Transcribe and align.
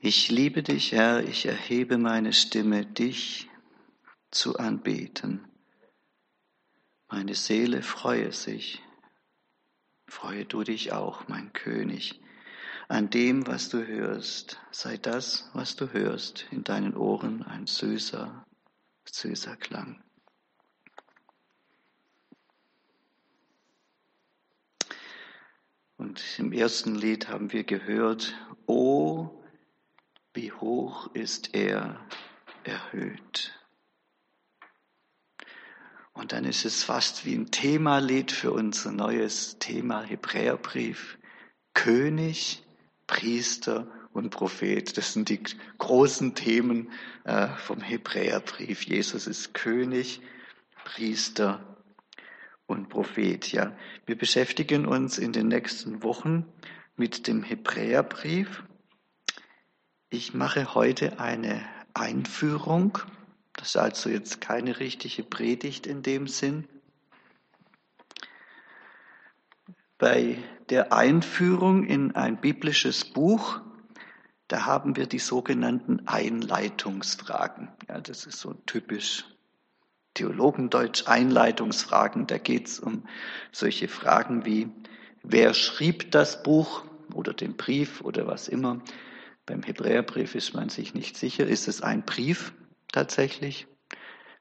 Ich 0.00 0.30
liebe 0.30 0.62
dich, 0.62 0.92
Herr, 0.92 1.24
ich 1.24 1.46
erhebe 1.46 1.98
meine 1.98 2.32
Stimme, 2.32 2.86
dich 2.86 3.50
zu 4.30 4.56
anbeten. 4.56 5.44
Meine 7.08 7.34
Seele 7.34 7.82
freue 7.82 8.32
sich. 8.32 8.80
Freue 10.06 10.44
du 10.44 10.62
dich 10.62 10.92
auch, 10.92 11.26
mein 11.26 11.52
König, 11.52 12.20
an 12.86 13.10
dem, 13.10 13.48
was 13.48 13.70
du 13.70 13.84
hörst. 13.84 14.60
Sei 14.70 14.96
das, 14.98 15.50
was 15.52 15.74
du 15.74 15.92
hörst, 15.92 16.46
in 16.52 16.62
deinen 16.62 16.96
Ohren 16.96 17.42
ein 17.42 17.66
süßer, 17.66 18.46
süßer 19.04 19.56
Klang. 19.56 20.00
Und 25.96 26.22
im 26.38 26.52
ersten 26.52 26.94
Lied 26.94 27.28
haben 27.28 27.52
wir 27.52 27.64
gehört, 27.64 28.36
oh, 28.66 29.37
wie 30.38 30.52
hoch 30.52 31.12
ist 31.14 31.52
er 31.56 31.98
erhöht. 32.62 33.52
Und 36.12 36.30
dann 36.30 36.44
ist 36.44 36.64
es 36.64 36.84
fast 36.84 37.26
wie 37.26 37.34
ein 37.34 37.50
Themalied 37.50 38.30
für 38.30 38.52
unser 38.52 38.92
neues 38.92 39.58
Thema 39.58 40.02
Hebräerbrief. 40.02 41.18
König, 41.74 42.62
Priester 43.08 43.88
und 44.12 44.30
Prophet. 44.30 44.96
Das 44.96 45.12
sind 45.12 45.28
die 45.28 45.42
großen 45.78 46.36
Themen 46.36 46.92
äh, 47.24 47.48
vom 47.48 47.80
Hebräerbrief. 47.80 48.84
Jesus 48.84 49.26
ist 49.26 49.54
König, 49.54 50.20
Priester 50.84 51.76
und 52.66 52.90
Prophet. 52.90 53.50
Ja, 53.50 53.76
wir 54.06 54.16
beschäftigen 54.16 54.86
uns 54.86 55.18
in 55.18 55.32
den 55.32 55.48
nächsten 55.48 56.04
Wochen 56.04 56.46
mit 56.96 57.26
dem 57.26 57.42
Hebräerbrief 57.42 58.62
ich 60.10 60.34
mache 60.34 60.74
heute 60.74 61.20
eine 61.20 61.60
Einführung. 61.94 62.98
Das 63.52 63.68
ist 63.68 63.76
also 63.76 64.08
jetzt 64.08 64.40
keine 64.40 64.80
richtige 64.80 65.22
Predigt 65.22 65.86
in 65.86 66.02
dem 66.02 66.26
Sinn. 66.28 66.66
Bei 69.98 70.38
der 70.70 70.92
Einführung 70.92 71.84
in 71.84 72.14
ein 72.14 72.40
biblisches 72.40 73.04
Buch, 73.04 73.60
da 74.46 74.64
haben 74.64 74.96
wir 74.96 75.06
die 75.06 75.18
sogenannten 75.18 76.06
Einleitungsfragen. 76.06 77.68
Ja, 77.88 78.00
das 78.00 78.24
ist 78.24 78.38
so 78.38 78.54
typisch 78.54 79.24
Theologendeutsch, 80.14 81.06
Einleitungsfragen. 81.06 82.26
Da 82.26 82.38
geht 82.38 82.68
es 82.68 82.80
um 82.80 83.06
solche 83.52 83.88
Fragen 83.88 84.46
wie, 84.46 84.70
wer 85.22 85.52
schrieb 85.52 86.12
das 86.12 86.42
Buch 86.42 86.84
oder 87.12 87.34
den 87.34 87.56
Brief 87.56 88.00
oder 88.00 88.26
was 88.26 88.48
immer? 88.48 88.80
Beim 89.48 89.62
Hebräerbrief 89.62 90.34
ist 90.34 90.52
man 90.52 90.68
sich 90.68 90.92
nicht 90.92 91.16
sicher. 91.16 91.46
Ist 91.46 91.68
es 91.68 91.80
ein 91.80 92.04
Brief 92.04 92.52
tatsächlich? 92.92 93.66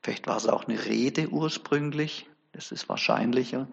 Vielleicht 0.02 0.28
war 0.28 0.36
es 0.36 0.48
auch 0.48 0.68
eine 0.68 0.84
Rede 0.84 1.30
ursprünglich. 1.30 2.30
Das 2.52 2.74
ist 2.74 2.90
wahrscheinlicher. 2.90 3.70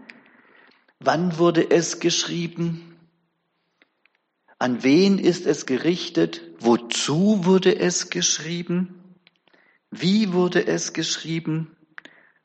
Wann 1.00 1.36
wurde 1.36 1.68
es 1.68 1.98
geschrieben? 1.98 2.96
An 4.60 4.84
wen 4.84 5.18
ist 5.18 5.44
es 5.44 5.66
gerichtet? 5.66 6.40
Wozu 6.60 7.44
wurde 7.44 7.80
es 7.80 8.10
geschrieben? 8.10 9.02
Wie 9.90 10.32
wurde 10.32 10.68
es 10.68 10.92
geschrieben? 10.92 11.76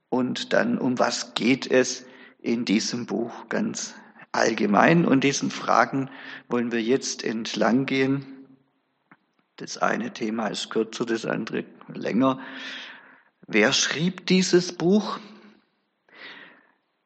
Und 0.10 0.52
dann, 0.52 0.80
um 0.80 0.98
was 0.98 1.36
geht 1.36 1.70
es 1.70 2.08
in 2.40 2.66
diesem 2.66 3.06
Buch 3.06 3.50
ganz 3.50 3.94
allgemein? 4.32 5.06
Und 5.06 5.24
diesen 5.24 5.52
Fragen 5.52 6.10
wollen 6.48 6.72
wir 6.72 6.82
jetzt 6.82 7.24
entlang 7.24 7.86
gehen. 7.86 8.39
Das 9.60 9.78
eine 9.78 10.14
Thema 10.14 10.48
ist 10.48 10.70
kürzer, 10.70 11.06
das 11.06 11.26
andere 11.26 11.66
länger. 11.94 12.40
Wer 13.46 13.74
schrieb 13.74 14.26
dieses 14.26 14.72
Buch? 14.72 15.20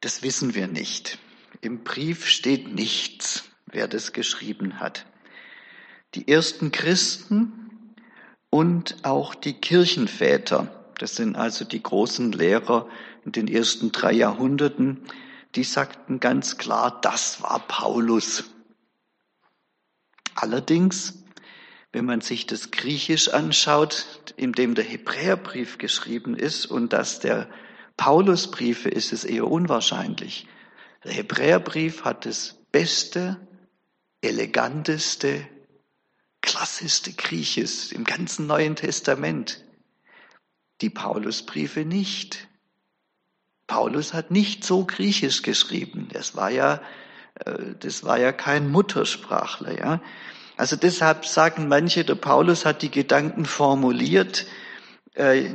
Das 0.01 0.21
wissen 0.21 0.53
wir 0.53 0.67
nicht. 0.67 1.17
Im 1.61 1.83
Brief 1.83 2.27
steht 2.27 2.71
nichts, 2.71 3.45
wer 3.65 3.87
das 3.87 4.13
geschrieben 4.13 4.79
hat. 4.79 5.07
Die 6.13 6.27
ersten 6.27 6.71
Christen 6.71 7.95
und 8.51 8.97
auch 9.01 9.33
die 9.33 9.53
Kirchenväter, 9.53 10.91
das 10.99 11.15
sind 11.15 11.35
also 11.35 11.65
die 11.65 11.81
großen 11.81 12.33
Lehrer 12.33 12.87
in 13.25 13.31
den 13.31 13.47
ersten 13.47 13.91
drei 13.91 14.11
Jahrhunderten, 14.11 15.01
die 15.55 15.63
sagten 15.63 16.19
ganz 16.19 16.59
klar, 16.59 17.01
das 17.01 17.41
war 17.41 17.65
Paulus. 17.67 18.43
Allerdings 20.35 21.22
wenn 21.93 22.05
man 22.05 22.21
sich 22.21 22.47
das 22.47 22.71
Griechisch 22.71 23.29
anschaut, 23.29 24.33
in 24.35 24.51
dem 24.51 24.73
der 24.73 24.83
Hebräerbrief 24.83 25.77
geschrieben 25.77 26.35
ist 26.35 26.65
und 26.65 26.91
das 26.91 27.19
der 27.19 27.47
Paulusbriefe, 27.97 28.89
ist 28.89 29.13
es 29.13 29.23
eher 29.23 29.47
unwahrscheinlich. 29.47 30.47
Der 31.03 31.11
Hebräerbrief 31.13 32.03
hat 32.03 32.25
das 32.25 32.57
beste, 32.71 33.39
eleganteste, 34.21 35.47
klassischste 36.41 37.13
Griechisch 37.13 37.91
im 37.91 38.05
ganzen 38.05 38.47
Neuen 38.47 38.75
Testament. 38.75 39.63
Die 40.81 40.89
Paulusbriefe 40.89 41.85
nicht. 41.85 42.47
Paulus 43.67 44.13
hat 44.13 44.31
nicht 44.31 44.63
so 44.63 44.85
Griechisch 44.85 45.43
geschrieben. 45.43 46.07
Das 46.11 46.35
war 46.35 46.49
ja, 46.49 46.81
äh, 47.45 47.75
das 47.79 48.03
war 48.03 48.17
ja 48.17 48.31
kein 48.31 48.71
Muttersprachler, 48.71 49.77
ja. 49.77 50.01
Also 50.55 50.75
deshalb 50.75 51.25
sagen 51.25 51.67
manche, 51.67 52.05
der 52.05 52.15
Paulus 52.15 52.65
hat 52.65 52.81
die 52.81 52.91
Gedanken 52.91 53.45
formuliert, 53.45 54.45
äh, 55.15 55.49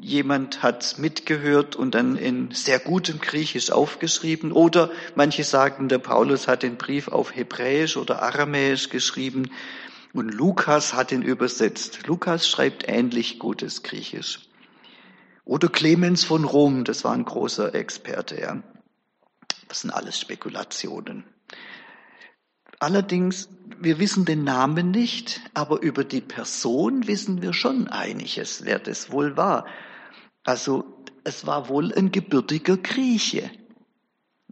jemand 0.00 0.62
hat 0.62 0.98
mitgehört 0.98 1.76
und 1.76 1.94
dann 1.94 2.16
in 2.16 2.50
sehr 2.52 2.78
gutem 2.78 3.20
Griechisch 3.20 3.70
aufgeschrieben. 3.70 4.52
Oder 4.52 4.90
manche 5.14 5.44
sagen, 5.44 5.88
der 5.88 5.98
Paulus 5.98 6.48
hat 6.48 6.62
den 6.62 6.76
Brief 6.76 7.08
auf 7.08 7.34
Hebräisch 7.34 7.96
oder 7.96 8.22
Aramäisch 8.22 8.88
geschrieben 8.88 9.50
und 10.12 10.32
Lukas 10.34 10.94
hat 10.94 11.12
ihn 11.12 11.22
übersetzt. 11.22 12.06
Lukas 12.06 12.48
schreibt 12.48 12.88
ähnlich 12.88 13.38
gutes 13.38 13.82
Griechisch. 13.82 14.40
Oder 15.44 15.68
Clemens 15.68 16.24
von 16.24 16.44
Rom, 16.44 16.84
das 16.84 17.04
war 17.04 17.12
ein 17.12 17.24
großer 17.24 17.74
Experte. 17.74 18.40
Ja. 18.40 18.62
Das 19.68 19.82
sind 19.82 19.90
alles 19.90 20.18
Spekulationen. 20.18 21.24
Allerdings, 22.80 23.50
wir 23.78 23.98
wissen 23.98 24.24
den 24.24 24.42
Namen 24.42 24.90
nicht, 24.90 25.42
aber 25.52 25.82
über 25.82 26.02
die 26.02 26.22
Person 26.22 27.06
wissen 27.06 27.42
wir 27.42 27.52
schon 27.52 27.88
einiges, 27.88 28.64
wer 28.64 28.78
das 28.78 29.12
wohl 29.12 29.36
war. 29.36 29.66
Also 30.44 31.04
es 31.22 31.46
war 31.46 31.68
wohl 31.68 31.92
ein 31.92 32.10
gebürtiger 32.10 32.78
Grieche. 32.78 33.50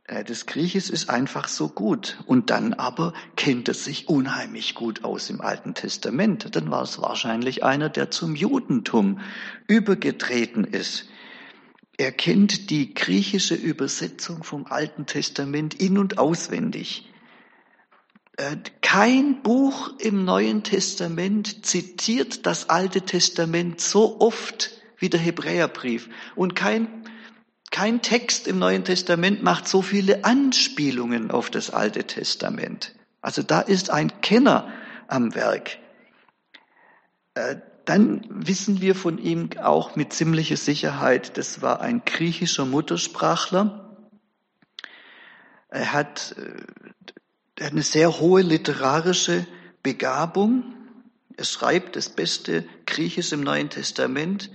Äh, 0.04 0.24
das 0.24 0.44
Griechisch 0.44 0.90
ist 0.90 1.08
einfach 1.08 1.48
so 1.48 1.70
gut. 1.70 2.18
Und 2.26 2.50
dann 2.50 2.74
aber 2.74 3.14
kennt 3.34 3.70
es 3.70 3.84
sich 3.84 4.10
unheimlich 4.10 4.74
gut 4.74 5.04
aus 5.04 5.30
im 5.30 5.40
Alten 5.40 5.72
Testament. 5.72 6.54
Dann 6.54 6.70
war 6.70 6.82
es 6.82 7.00
wahrscheinlich 7.00 7.64
einer, 7.64 7.88
der 7.88 8.10
zum 8.10 8.36
Judentum 8.36 9.20
übergetreten 9.66 10.64
ist. 10.64 11.06
Er 11.96 12.12
kennt 12.12 12.68
die 12.68 12.92
griechische 12.92 13.54
Übersetzung 13.54 14.44
vom 14.44 14.66
Alten 14.66 15.06
Testament 15.06 15.72
in 15.72 15.96
und 15.96 16.18
auswendig. 16.18 17.08
Äh, 18.38 18.56
kein 18.82 19.42
Buch 19.42 19.90
im 19.98 20.24
Neuen 20.24 20.62
Testament 20.62 21.66
zitiert 21.66 22.46
das 22.46 22.68
Alte 22.68 23.02
Testament 23.02 23.80
so 23.80 24.20
oft 24.20 24.70
wie 24.96 25.08
der 25.08 25.18
Hebräerbrief. 25.18 26.08
Und 26.36 26.54
kein, 26.54 26.86
kein 27.72 28.00
Text 28.00 28.46
im 28.46 28.60
Neuen 28.60 28.84
Testament 28.84 29.42
macht 29.42 29.66
so 29.66 29.82
viele 29.82 30.24
Anspielungen 30.24 31.32
auf 31.32 31.50
das 31.50 31.70
Alte 31.70 32.04
Testament. 32.04 32.94
Also 33.20 33.42
da 33.42 33.60
ist 33.60 33.90
ein 33.90 34.20
Kenner 34.20 34.72
am 35.08 35.34
Werk. 35.34 35.76
Äh, 37.34 37.56
dann 37.86 38.24
wissen 38.28 38.80
wir 38.80 38.94
von 38.94 39.18
ihm 39.18 39.50
auch 39.60 39.96
mit 39.96 40.12
ziemlicher 40.12 40.56
Sicherheit, 40.56 41.38
das 41.38 41.60
war 41.60 41.80
ein 41.80 42.02
griechischer 42.04 42.66
Muttersprachler. 42.66 43.96
Er 45.70 45.92
hat 45.92 46.36
äh, 46.38 47.12
er 47.58 47.66
hat 47.66 47.72
eine 47.72 47.82
sehr 47.82 48.20
hohe 48.20 48.42
literarische 48.42 49.46
Begabung. 49.82 50.74
Er 51.36 51.44
schreibt 51.44 51.96
das 51.96 52.08
beste 52.08 52.64
Griechisch 52.86 53.32
im 53.32 53.40
Neuen 53.40 53.68
Testament. 53.68 54.50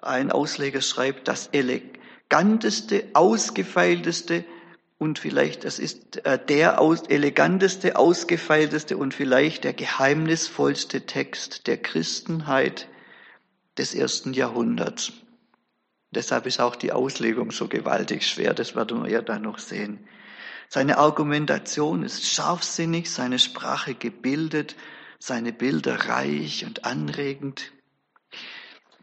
Ein 0.00 0.32
Ausleger 0.32 0.80
schreibt 0.80 1.28
das 1.28 1.48
eleganteste, 1.52 3.04
ausgefeilteste 3.12 4.44
und 4.98 5.18
vielleicht, 5.18 5.64
das 5.64 5.78
ist 5.78 6.24
äh, 6.24 6.38
der 6.38 6.78
eleganteste, 7.08 7.96
ausgefeilteste 7.96 8.96
und 8.96 9.14
vielleicht 9.14 9.64
der 9.64 9.72
geheimnisvollste 9.72 11.06
Text 11.06 11.66
der 11.66 11.76
Christenheit 11.76 12.88
des 13.78 13.94
ersten 13.94 14.32
Jahrhunderts. 14.32 15.12
Deshalb 16.12 16.46
ist 16.46 16.60
auch 16.60 16.76
die 16.76 16.92
Auslegung 16.92 17.52
so 17.52 17.68
gewaltig 17.68 18.26
schwer, 18.26 18.54
das 18.54 18.76
werden 18.76 19.02
wir 19.02 19.10
ja 19.10 19.22
dann 19.22 19.42
noch 19.42 19.58
sehen. 19.58 20.06
Seine 20.74 20.96
Argumentation 20.96 22.02
ist 22.02 22.24
scharfsinnig, 22.24 23.10
seine 23.10 23.38
Sprache 23.38 23.94
gebildet, 23.94 24.74
seine 25.18 25.52
Bilder 25.52 26.08
reich 26.08 26.64
und 26.64 26.86
anregend. 26.86 27.72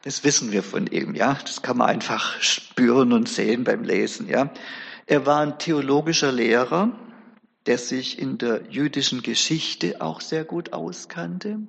Das 0.01 0.23
wissen 0.23 0.51
wir 0.51 0.63
von 0.63 0.87
ihm, 0.87 1.13
ja. 1.13 1.37
Das 1.45 1.61
kann 1.61 1.77
man 1.77 1.87
einfach 1.87 2.41
spüren 2.41 3.13
und 3.13 3.29
sehen 3.29 3.65
beim 3.65 3.83
Lesen, 3.83 4.27
ja. 4.27 4.51
Er 5.05 5.27
war 5.27 5.41
ein 5.41 5.59
theologischer 5.59 6.31
Lehrer, 6.31 6.91
der 7.67 7.77
sich 7.77 8.17
in 8.17 8.39
der 8.39 8.63
jüdischen 8.71 9.21
Geschichte 9.21 10.01
auch 10.01 10.21
sehr 10.21 10.45
gut 10.45 10.73
auskannte. 10.73 11.59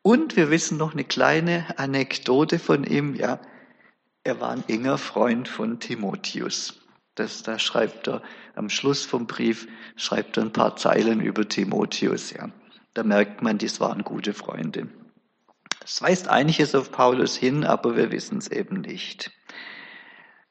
Und 0.00 0.36
wir 0.36 0.50
wissen 0.50 0.78
noch 0.78 0.94
eine 0.94 1.04
kleine 1.04 1.66
Anekdote 1.78 2.58
von 2.58 2.84
ihm, 2.84 3.14
ja. 3.14 3.42
Er 4.24 4.40
war 4.40 4.52
ein 4.52 4.64
enger 4.68 4.96
Freund 4.96 5.48
von 5.48 5.80
Timotheus. 5.80 6.79
Das, 7.14 7.42
da 7.42 7.58
schreibt 7.58 8.08
er 8.08 8.22
am 8.54 8.68
Schluss 8.70 9.04
vom 9.04 9.26
Brief, 9.26 9.66
schreibt 9.96 10.36
er 10.36 10.44
ein 10.44 10.52
paar 10.52 10.76
Zeilen 10.76 11.20
über 11.20 11.48
Timotheus, 11.48 12.32
ja. 12.32 12.50
Da 12.94 13.04
merkt 13.04 13.42
man, 13.42 13.58
dies 13.58 13.80
waren 13.80 14.02
gute 14.02 14.34
Freunde. 14.34 14.88
Das 15.80 16.02
weist 16.02 16.28
einiges 16.28 16.74
auf 16.74 16.90
Paulus 16.90 17.36
hin, 17.36 17.64
aber 17.64 17.96
wir 17.96 18.10
wissen 18.10 18.38
es 18.38 18.48
eben 18.48 18.80
nicht. 18.80 19.30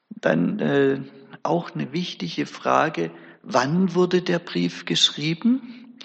Dann 0.08 0.58
äh, 0.58 1.00
auch 1.42 1.70
eine 1.74 1.92
wichtige 1.92 2.46
Frage, 2.46 3.10
wann 3.42 3.94
wurde 3.94 4.22
der 4.22 4.38
Brief 4.38 4.84
geschrieben? 4.84 5.96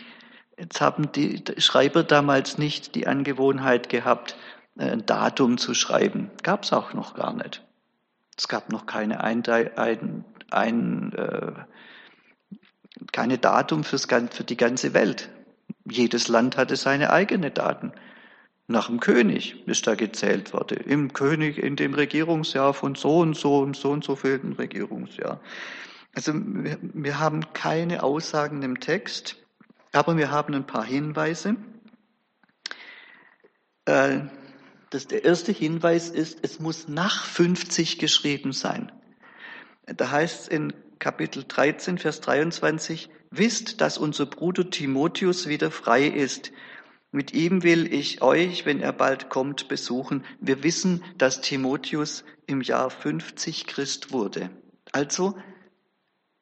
Jetzt 0.58 0.80
haben 0.80 1.12
die 1.12 1.44
Schreiber 1.58 2.04
damals 2.04 2.58
nicht 2.58 2.96
die 2.96 3.08
Angewohnheit 3.08 3.90
gehabt, 3.90 4.38
äh, 4.78 4.90
ein 4.90 5.06
Datum 5.06 5.58
zu 5.58 5.74
schreiben. 5.74 6.32
Gab 6.44 6.64
es 6.64 6.72
auch 6.72 6.94
noch 6.94 7.16
gar 7.16 7.34
nicht. 7.34 7.64
Es 8.38 8.48
gab 8.48 8.72
noch 8.72 8.86
keine 8.86 9.24
ein, 9.24 9.44
ein, 10.52 11.14
äh, 11.14 11.54
keine 13.12 13.38
Datum 13.38 13.84
fürs, 13.84 14.06
für 14.06 14.44
die 14.44 14.58
ganze 14.58 14.94
Welt. 14.94 15.30
Jedes 15.90 16.28
Land 16.28 16.58
hatte 16.58 16.76
seine 16.76 17.12
eigenen 17.12 17.54
Daten. 17.54 17.92
Nach 18.68 18.88
dem 18.88 19.00
König 19.00 19.68
ist 19.68 19.86
da 19.86 19.94
gezählt 19.94 20.52
worden. 20.52 20.78
Im 20.78 21.14
König, 21.14 21.60
in 21.60 21.76
dem 21.76 21.94
Regierungsjahr 21.94 22.74
von 22.74 22.96
so 22.96 23.20
und 23.20 23.36
so, 23.36 23.64
im 23.64 23.76
so 23.76 23.92
und 23.92 24.04
so 24.04 24.16
vielen 24.16 24.54
Regierungsjahr. 24.54 25.40
Also 26.16 26.34
wir, 26.34 26.80
wir 26.82 27.20
haben 27.20 27.54
keine 27.54 28.02
Aussagen 28.02 28.64
im 28.64 28.80
Text, 28.80 29.36
aber 29.92 30.18
wir 30.18 30.32
haben 30.32 30.56
ein 30.56 30.66
paar 30.66 30.86
Hinweise. 30.86 31.58
Äh, 33.86 34.22
das, 34.90 35.08
der 35.08 35.26
erste 35.26 35.52
Hinweis 35.52 36.10
ist, 36.10 36.40
es 36.42 36.60
muss 36.60 36.88
nach 36.88 37.26
50 37.26 38.00
geschrieben 38.00 38.52
sein. 38.52 38.92
Da 39.86 40.12
heißt 40.12 40.42
es 40.42 40.48
in 40.48 40.74
Kapitel 41.00 41.44
13, 41.48 41.98
Vers 41.98 42.22
23, 42.22 43.10
wisst, 43.30 43.82
dass 43.82 43.98
unser 43.98 44.26
Bruder 44.26 44.70
Timotheus 44.70 45.48
wieder 45.48 45.72
frei 45.72 46.08
ist. 46.08 46.52
Mit 47.12 47.34
ihm 47.34 47.64
will 47.64 47.94
ich 47.94 48.22
euch, 48.22 48.66
wenn 48.66 48.82
er 48.82 48.94
bald 48.94 49.30
kommt, 49.30 49.68
besuchen. 49.68 50.26
Wir 50.40 50.64
wissen, 50.64 51.04
dass 51.18 51.42
Timotheus 51.42 52.24
im 52.48 52.62
Jahr 52.62 52.90
50 52.90 53.68
Christ 53.68 54.12
wurde. 54.12 54.50
Also 54.92 55.38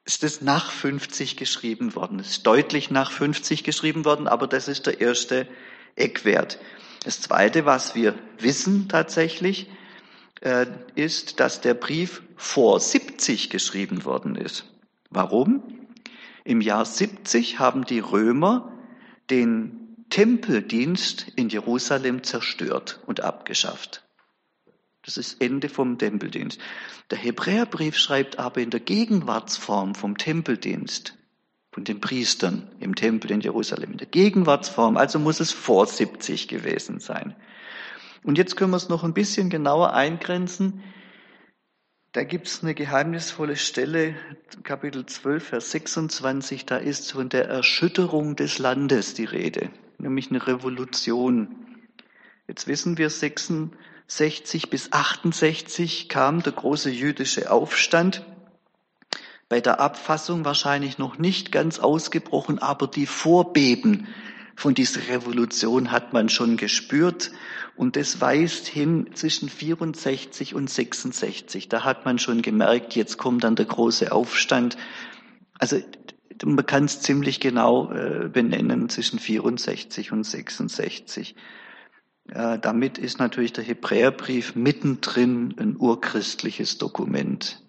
ist 0.06 0.24
es 0.24 0.42
nach 0.42 0.72
50 0.72 1.38
geschrieben 1.38 1.96
worden. 1.96 2.20
Es 2.20 2.32
ist 2.32 2.48
deutlich 2.48 2.92
nach 2.92 3.12
50 3.12 3.64
geschrieben 3.64 4.06
worden, 4.06 4.28
aber 4.28 4.48
das 4.48 4.68
ist 4.68 4.86
der 4.88 5.00
erste 5.00 5.48
Eckwert. 5.96 6.60
Das 7.04 7.22
zweite, 7.22 7.66
was 7.66 7.96
wir 7.96 8.16
wissen 8.40 8.90
tatsächlich, 8.90 9.70
ist, 10.96 11.40
dass 11.40 11.62
der 11.62 11.74
Brief 11.74 12.22
vor 12.36 12.80
70 12.80 13.50
geschrieben 13.50 14.04
worden 14.04 14.36
ist. 14.36 14.66
Warum? 15.10 15.64
Im 16.44 16.60
Jahr 16.60 16.86
70 16.86 17.60
haben 17.60 17.86
die 17.86 18.00
Römer 18.00 18.74
den 19.30 20.06
Tempeldienst 20.10 21.28
in 21.36 21.50
Jerusalem 21.50 22.24
zerstört 22.24 23.00
und 23.06 23.22
abgeschafft. 23.22 24.04
Das 25.06 25.18
ist 25.18 25.42
Ende 25.42 25.70
vom 25.70 25.98
Tempeldienst. 25.98 26.60
Der 27.10 27.18
Hebräerbrief 27.18 27.98
schreibt 27.98 28.38
aber 28.38 28.62
in 28.62 28.70
der 28.70 28.80
Gegenwartsform 28.80 29.96
vom 29.96 30.18
Tempeldienst, 30.18 31.18
von 31.72 31.84
den 31.84 32.00
Priestern 32.00 32.70
im 32.80 32.96
Tempel 32.96 33.32
in 33.32 33.42
Jerusalem, 33.42 33.92
in 33.94 33.98
der 33.98 34.08
Gegenwartsform, 34.08 34.98
also 34.98 35.20
muss 35.20 35.40
es 35.40 35.52
vor 35.52 35.86
70 35.86 36.48
gewesen 36.48 37.00
sein. 37.00 37.36
Und 38.24 38.38
jetzt 38.38 38.56
können 38.56 38.72
wir 38.72 38.78
es 38.78 38.90
noch 38.90 39.04
ein 39.04 39.14
bisschen 39.14 39.50
genauer 39.50 39.94
eingrenzen. 39.94 40.82
Da 42.14 42.24
gibt 42.24 42.48
es 42.48 42.62
eine 42.62 42.76
geheimnisvolle 42.76 43.56
Stelle, 43.56 44.16
Kapitel 44.62 45.06
12, 45.06 45.48
Vers 45.48 45.72
26, 45.72 46.66
da 46.66 46.78
ist 46.78 47.12
von 47.12 47.28
der 47.28 47.46
Erschütterung 47.50 48.36
des 48.36 48.60
Landes 48.60 49.16
die 49.16 49.26
Rede, 49.26 49.72
nämlich 49.98 50.30
eine 50.30 50.46
Revolution. 50.46 51.56
Jetzt 52.48 52.68
wissen 52.68 53.00
wir, 53.00 53.10
66 53.10 54.70
bis 54.70 54.92
68 54.92 56.08
kam 56.08 56.44
der 56.44 56.54
große 56.54 56.92
jüdische 56.92 57.50
Aufstand. 57.50 58.24
Bei 59.50 59.60
der 59.60 59.80
Abfassung 59.80 60.46
wahrscheinlich 60.46 61.00
noch 61.00 61.18
nicht 61.18 61.52
ganz 61.52 61.80
ausgebrochen, 61.80 62.60
aber 62.60 62.86
die 62.86 63.08
Vorbeben 63.08 64.08
von 64.56 64.74
dieser 64.74 65.08
Revolution 65.08 65.92
hat 65.92 66.14
man 66.14 66.30
schon 66.30 66.58
gespürt. 66.58 67.32
Und 67.76 67.96
das 67.96 68.22
weist 68.22 68.68
hin 68.68 69.10
zwischen 69.14 69.50
64 69.50 70.54
und 70.54 70.70
66. 70.70 71.70
Da 71.70 71.84
hat 71.84 72.06
man 72.06 72.20
schon 72.20 72.42
gemerkt, 72.42 72.96
jetzt 72.96 73.18
kommt 73.18 73.44
dann 73.44 73.56
der 73.56 73.66
große 73.66 74.12
Aufstand. 74.12 74.78
Also 75.58 75.80
man 76.44 76.66
kann 76.66 76.86
es 76.86 77.02
ziemlich 77.02 77.40
genau 77.40 77.92
äh, 77.92 78.30
benennen 78.30 78.90
zwischen 78.90 79.20
64 79.20 80.12
und 80.12 80.24
66. 80.24 81.36
Äh, 82.30 82.60
damit 82.60 82.98
ist 82.98 83.20
natürlich 83.20 83.54
der 83.54 83.64
Hebräerbrief 83.64 84.56
mittendrin 84.56 85.56
ein 85.58 85.76
urchristliches 85.78 86.78
Dokument. 86.78 87.62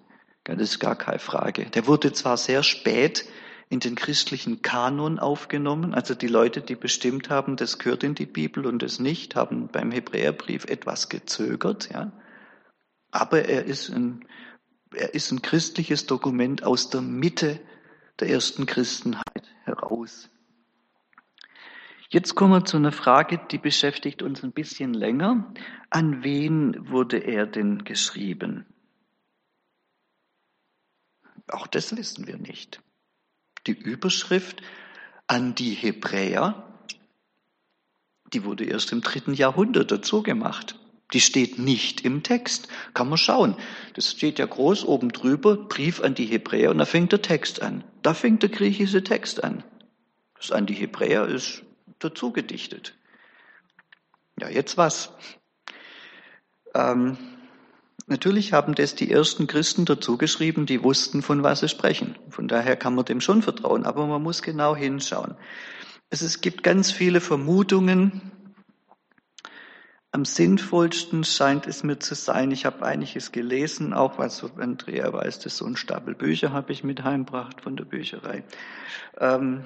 Das 0.45 0.61
ist 0.61 0.79
gar 0.79 0.97
keine 0.97 1.19
Frage. 1.19 1.67
Der 1.67 1.87
wurde 1.87 2.13
zwar 2.13 2.37
sehr 2.37 2.63
spät 2.63 3.25
in 3.69 3.81
den 3.81 3.95
christlichen 3.95 4.63
Kanon 4.63 5.19
aufgenommen. 5.19 5.95
Also 5.95 6.15
die 6.15 6.29
Leute, 6.29 6.61
die 6.61 6.77
bestimmt 6.77 7.31
haben, 7.31 7.57
das 7.57 7.79
gehört 7.79 8.05
in 8.05 8.15
die 8.15 8.27
Bibel 8.27 8.67
und 8.67 8.83
das 8.83 8.99
nicht, 8.99 9.37
haben 9.37 9.69
beim 9.69 9.91
Hebräerbrief 9.91 10.65
etwas 10.67 11.09
gezögert. 11.09 11.91
Ja. 11.93 12.13
Aber 13.11 13.45
er 13.45 13.65
ist, 13.65 13.91
ein, 13.91 14.27
er 14.95 15.15
ist 15.15 15.31
ein 15.31 15.43
christliches 15.43 16.07
Dokument 16.07 16.63
aus 16.65 16.91
der 16.91 17.01
Mitte 17.01 17.61
der 18.21 18.29
ersten 18.29 18.67
Christenheit 18.67 19.55
heraus. 19.65 20.31
Jetzt 22.11 22.37
kommen 22.37 22.53
wir 22.53 22.65
zu 22.65 22.77
einer 22.77 22.93
Frage, 22.93 23.41
die 23.51 23.59
beschäftigt 23.59 24.23
uns 24.23 24.45
ein 24.45 24.53
bisschen 24.53 24.95
länger. 24.95 25.53
An 25.91 26.23
wen 26.23 26.91
wurde 26.91 27.19
er 27.19 27.47
denn 27.47 27.83
geschrieben? 27.83 28.67
Auch 31.49 31.67
das 31.67 31.97
wissen 31.97 32.27
wir 32.27 32.37
nicht 32.37 32.81
die 33.67 33.73
Überschrift 33.73 34.63
an 35.27 35.55
die 35.55 35.71
Hebräer, 35.71 36.63
die 38.33 38.45
wurde 38.45 38.65
erst 38.65 38.93
im 38.93 39.01
dritten 39.01 39.35
Jahrhundert 39.35 39.91
dazu 39.91 40.23
gemacht. 40.23 40.79
Die 41.13 41.21
steht 41.21 41.59
nicht 41.59 42.01
im 42.05 42.23
Text. 42.23 42.69
Kann 42.93 43.09
man 43.09 43.19
schauen. 43.19 43.57
Das 43.95 44.11
steht 44.11 44.39
ja 44.39 44.47
groß 44.47 44.85
oben 44.85 45.11
drüber, 45.11 45.57
Brief 45.57 46.01
an 46.01 46.15
die 46.15 46.27
Hebräer, 46.27 46.71
und 46.71 46.79
da 46.79 46.87
fängt 46.87 47.13
der 47.13 47.23
Text 47.23 47.63
an. 47.63 47.85
Da 48.03 48.15
fängt 48.15 48.43
der 48.43 48.51
griechische 48.51 49.05
Text 49.05 49.45
an. 49.45 49.63
Das 50.35 50.51
an 50.51 50.67
die 50.67 50.75
Hebräer 50.75 51.27
ist 51.27 51.63
dazu 52.01 52.33
gedichtet. 52.33 52.95
Ja, 54.41 54.49
jetzt 54.49 54.77
was? 54.77 55.13
Ähm, 56.75 57.17
Natürlich 58.07 58.53
haben 58.53 58.75
das 58.75 58.95
die 58.95 59.11
ersten 59.11 59.47
Christen 59.47 59.87
dazu 59.87 60.19
geschrieben, 60.19 60.67
die 60.67 60.83
wussten, 60.83 61.23
von 61.23 61.43
was 61.43 61.61
sie 61.61 61.69
sprechen. 61.69 62.19
Von 62.29 62.49
daher 62.49 62.77
kann 62.77 62.95
man 62.95 63.07
dem 63.07 63.21
schon 63.21 63.41
vertrauen, 63.41 63.85
aber 63.87 64.07
man 64.07 64.23
muss 64.23 64.43
genau 64.43 64.77
hinschauen. 64.77 65.37
Es 66.11 66.41
gibt 66.43 66.63
ganz 66.63 66.93
viele 66.93 67.21
Vermutungen. 67.21 68.31
Am 70.13 70.25
sinnvollsten 70.25 71.25
scheint 71.25 71.67
es 71.67 71.83
mir 71.83 71.99
zu 71.99 72.15
sein, 72.15 72.53
ich 72.53 72.67
habe 72.67 72.85
einiges 72.85 73.33
gelesen, 73.33 73.93
auch 73.93 74.19
was 74.19 74.45
Andrea 74.59 75.13
weiß, 75.13 75.41
das 75.41 75.57
so 75.57 75.67
ein 75.67 75.77
Stapel 75.77 76.15
Bücher 76.15 76.53
habe 76.53 76.73
ich 76.73 76.85
mit 76.85 77.03
heimgebracht 77.03 77.63
von 77.63 77.77
der 77.77 77.85
Bücherei. 77.85 78.45
Ähm, 79.19 79.65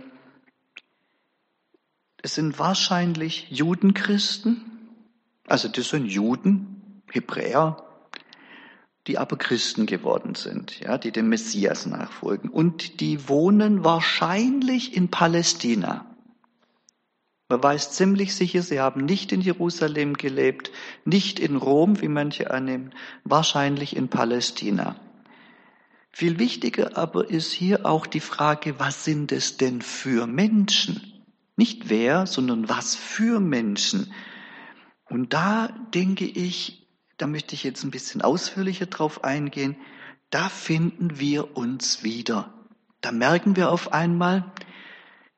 es 2.22 2.34
sind 2.34 2.58
wahrscheinlich 2.58 3.50
Judenchristen, 3.50 4.64
also 5.46 5.68
das 5.68 5.90
sind 5.90 6.06
Juden, 6.06 7.02
Hebräer, 7.10 7.87
die 9.08 9.18
aber 9.18 9.38
Christen 9.38 9.86
geworden 9.86 10.34
sind, 10.34 10.78
ja, 10.80 10.98
die 10.98 11.10
dem 11.10 11.30
Messias 11.30 11.86
nachfolgen. 11.86 12.50
Und 12.50 13.00
die 13.00 13.28
wohnen 13.28 13.82
wahrscheinlich 13.82 14.94
in 14.94 15.08
Palästina. 15.08 16.04
Man 17.48 17.62
weiß 17.62 17.92
ziemlich 17.92 18.34
sicher, 18.34 18.60
sie 18.60 18.78
haben 18.78 19.06
nicht 19.06 19.32
in 19.32 19.40
Jerusalem 19.40 20.12
gelebt, 20.12 20.70
nicht 21.06 21.40
in 21.40 21.56
Rom, 21.56 22.02
wie 22.02 22.08
manche 22.08 22.50
annehmen, 22.50 22.94
wahrscheinlich 23.24 23.96
in 23.96 24.08
Palästina. 24.08 24.96
Viel 26.12 26.38
wichtiger 26.38 26.98
aber 26.98 27.30
ist 27.30 27.50
hier 27.52 27.86
auch 27.86 28.06
die 28.06 28.20
Frage, 28.20 28.78
was 28.78 29.06
sind 29.06 29.32
es 29.32 29.56
denn 29.56 29.80
für 29.80 30.26
Menschen? 30.26 31.24
Nicht 31.56 31.88
wer, 31.88 32.26
sondern 32.26 32.68
was 32.68 32.94
für 32.94 33.40
Menschen. 33.40 34.12
Und 35.08 35.32
da 35.32 35.68
denke 35.94 36.26
ich, 36.26 36.77
da 37.18 37.26
möchte 37.26 37.54
ich 37.54 37.64
jetzt 37.64 37.84
ein 37.84 37.90
bisschen 37.90 38.22
ausführlicher 38.22 38.86
drauf 38.86 39.24
eingehen, 39.24 39.76
da 40.30 40.48
finden 40.48 41.18
wir 41.18 41.56
uns 41.56 42.02
wieder. 42.02 42.54
Da 43.00 43.12
merken 43.12 43.56
wir 43.56 43.70
auf 43.70 43.92
einmal, 43.92 44.52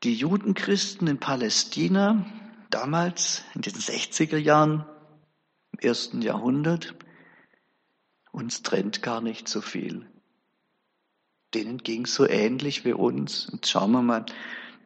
die 0.03 0.15
Judenchristen 0.15 1.09
in 1.09 1.19
Palästina, 1.19 2.25
damals 2.71 3.43
in 3.55 3.63
den 3.63 3.75
60er 3.75 4.37
Jahren, 4.37 4.87
im 5.73 5.79
ersten 5.81 6.23
Jahrhundert, 6.23 6.95
uns 8.33 8.63
trennt 8.63 9.03
gar 9.03 9.21
nicht 9.21 9.49
so 9.49 9.61
viel. 9.61 10.07
Denen 11.55 11.79
ging 11.79 12.07
so 12.07 12.27
ähnlich 12.27 12.85
wie 12.85 12.93
uns. 12.93 13.49
Und 13.49 13.67
schauen 13.67 13.93
wir 13.93 14.03
mal, 14.03 14.25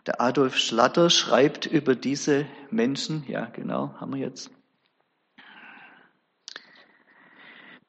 der 0.06 0.20
Adolf 0.20 0.56
Schlatter 0.56 1.10
schreibt 1.10 1.66
über 1.66 1.94
diese 1.94 2.46
Menschen, 2.70 3.24
ja 3.28 3.46
genau, 3.46 3.94
haben 4.00 4.14
wir 4.14 4.20
jetzt. 4.20 4.50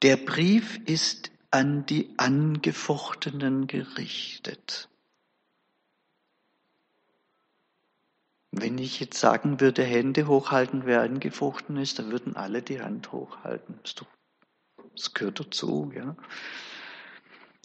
Der 0.02 0.16
Brief 0.16 0.78
ist 0.84 1.30
an 1.50 1.86
die 1.86 2.12
Angefochtenen 2.18 3.66
gerichtet. 3.66 4.88
Wenn 8.50 8.78
ich 8.78 9.00
jetzt 9.00 9.18
sagen 9.18 9.60
würde, 9.60 9.84
Hände 9.84 10.26
hochhalten, 10.26 10.86
wer 10.86 11.02
angefochten 11.02 11.76
ist, 11.76 11.98
dann 11.98 12.10
würden 12.10 12.36
alle 12.36 12.62
die 12.62 12.80
Hand 12.80 13.12
hochhalten. 13.12 13.78
Das 14.94 15.14
gehört 15.14 15.40
dazu, 15.40 15.92
ja. 15.94 16.16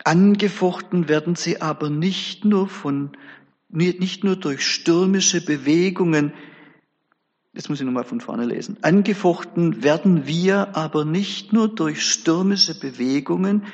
Angefochten 0.03 1.07
werden 1.07 1.35
sie 1.35 1.61
aber 1.61 1.89
nicht 1.89 2.43
nur 2.43 2.67
von, 2.67 3.15
nicht 3.69 4.23
nur 4.23 4.35
durch 4.35 4.65
stürmische 4.65 5.43
Bewegungen, 5.43 6.33
Jetzt 7.53 7.69
muss 7.69 7.79
ich 7.79 7.85
nochmal 7.85 8.05
von 8.05 8.21
vorne 8.21 8.45
lesen. 8.45 8.77
Angefochten 8.81 9.83
werden 9.83 10.25
wir 10.25 10.75
aber 10.75 11.03
nicht 11.03 11.51
nur 11.51 11.67
durch 11.67 12.03
stürmische 12.05 12.79
Bewegungen, 12.79 13.65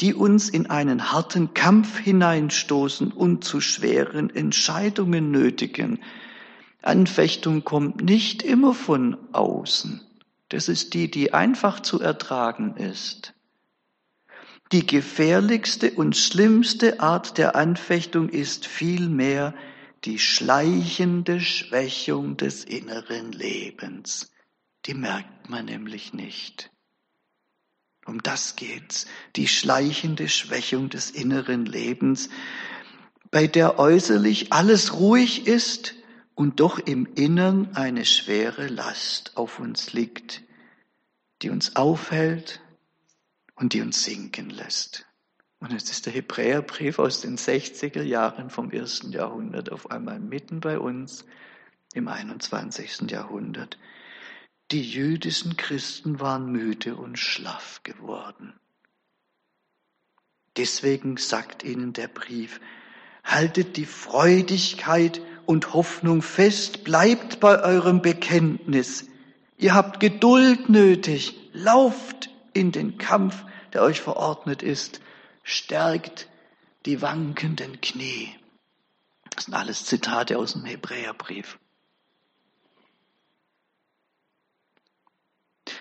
die 0.00 0.14
uns 0.14 0.50
in 0.50 0.68
einen 0.68 1.12
harten 1.12 1.54
Kampf 1.54 1.98
hineinstoßen 1.98 3.10
und 3.10 3.44
zu 3.44 3.60
schweren 3.60 4.28
Entscheidungen 4.28 5.30
nötigen. 5.30 6.00
Anfechtung 6.82 7.64
kommt 7.64 8.02
nicht 8.02 8.42
immer 8.42 8.74
von 8.74 9.16
außen. 9.32 10.02
Das 10.48 10.68
ist 10.68 10.92
die, 10.92 11.10
die 11.10 11.32
einfach 11.32 11.80
zu 11.80 12.00
ertragen 12.00 12.76
ist. 12.76 13.32
Die 14.72 14.86
gefährlichste 14.86 15.92
und 15.92 16.16
schlimmste 16.16 17.00
Art 17.00 17.38
der 17.38 17.56
Anfechtung 17.56 18.28
ist 18.28 18.66
vielmehr 18.66 19.54
die 20.04 20.18
schleichende 20.18 21.40
Schwächung 21.40 22.36
des 22.36 22.64
inneren 22.64 23.32
Lebens. 23.32 24.32
Die 24.86 24.94
merkt 24.94 25.48
man 25.48 25.66
nämlich 25.66 26.12
nicht. 26.12 26.70
Um 28.04 28.22
das 28.22 28.56
geht's. 28.56 29.06
Die 29.36 29.46
schleichende 29.46 30.28
Schwächung 30.28 30.90
des 30.90 31.10
inneren 31.10 31.66
Lebens, 31.66 32.30
bei 33.30 33.46
der 33.46 33.78
äußerlich 33.78 34.52
alles 34.52 34.94
ruhig 34.94 35.46
ist 35.46 35.94
und 36.34 36.60
doch 36.60 36.78
im 36.78 37.06
Innern 37.14 37.74
eine 37.74 38.04
schwere 38.04 38.66
Last 38.66 39.36
auf 39.36 39.60
uns 39.60 39.92
liegt, 39.92 40.42
die 41.42 41.50
uns 41.50 41.76
aufhält 41.76 42.60
und 43.54 43.72
die 43.72 43.80
uns 43.80 44.02
sinken 44.02 44.50
lässt. 44.50 45.06
Und 45.62 45.70
jetzt 45.70 45.92
ist 45.92 46.06
der 46.06 46.12
Hebräerbrief 46.12 46.98
aus 46.98 47.20
den 47.20 47.38
60er 47.38 48.02
Jahren 48.02 48.50
vom 48.50 48.72
ersten 48.72 49.12
Jahrhundert 49.12 49.70
auf 49.70 49.92
einmal 49.92 50.18
mitten 50.18 50.58
bei 50.58 50.76
uns 50.76 51.24
im 51.94 52.08
21. 52.08 53.08
Jahrhundert. 53.08 53.78
Die 54.72 54.82
jüdischen 54.82 55.56
Christen 55.56 56.18
waren 56.18 56.50
müde 56.50 56.96
und 56.96 57.16
schlaff 57.16 57.80
geworden. 57.84 58.54
Deswegen 60.56 61.16
sagt 61.16 61.62
ihnen 61.62 61.92
der 61.92 62.08
Brief, 62.08 62.60
haltet 63.22 63.76
die 63.76 63.86
Freudigkeit 63.86 65.20
und 65.46 65.74
Hoffnung 65.74 66.22
fest, 66.22 66.82
bleibt 66.82 67.38
bei 67.38 67.62
eurem 67.62 68.02
Bekenntnis. 68.02 69.06
Ihr 69.58 69.74
habt 69.74 70.00
Geduld 70.00 70.68
nötig, 70.68 71.38
lauft 71.52 72.30
in 72.52 72.72
den 72.72 72.98
Kampf, 72.98 73.44
der 73.72 73.82
euch 73.82 74.00
verordnet 74.00 74.64
ist 74.64 75.00
stärkt 75.42 76.28
die 76.86 77.02
wankenden 77.02 77.80
Knie. 77.80 78.34
Das 79.30 79.46
sind 79.46 79.54
alles 79.54 79.84
Zitate 79.84 80.38
aus 80.38 80.52
dem 80.52 80.64
Hebräerbrief. 80.64 81.58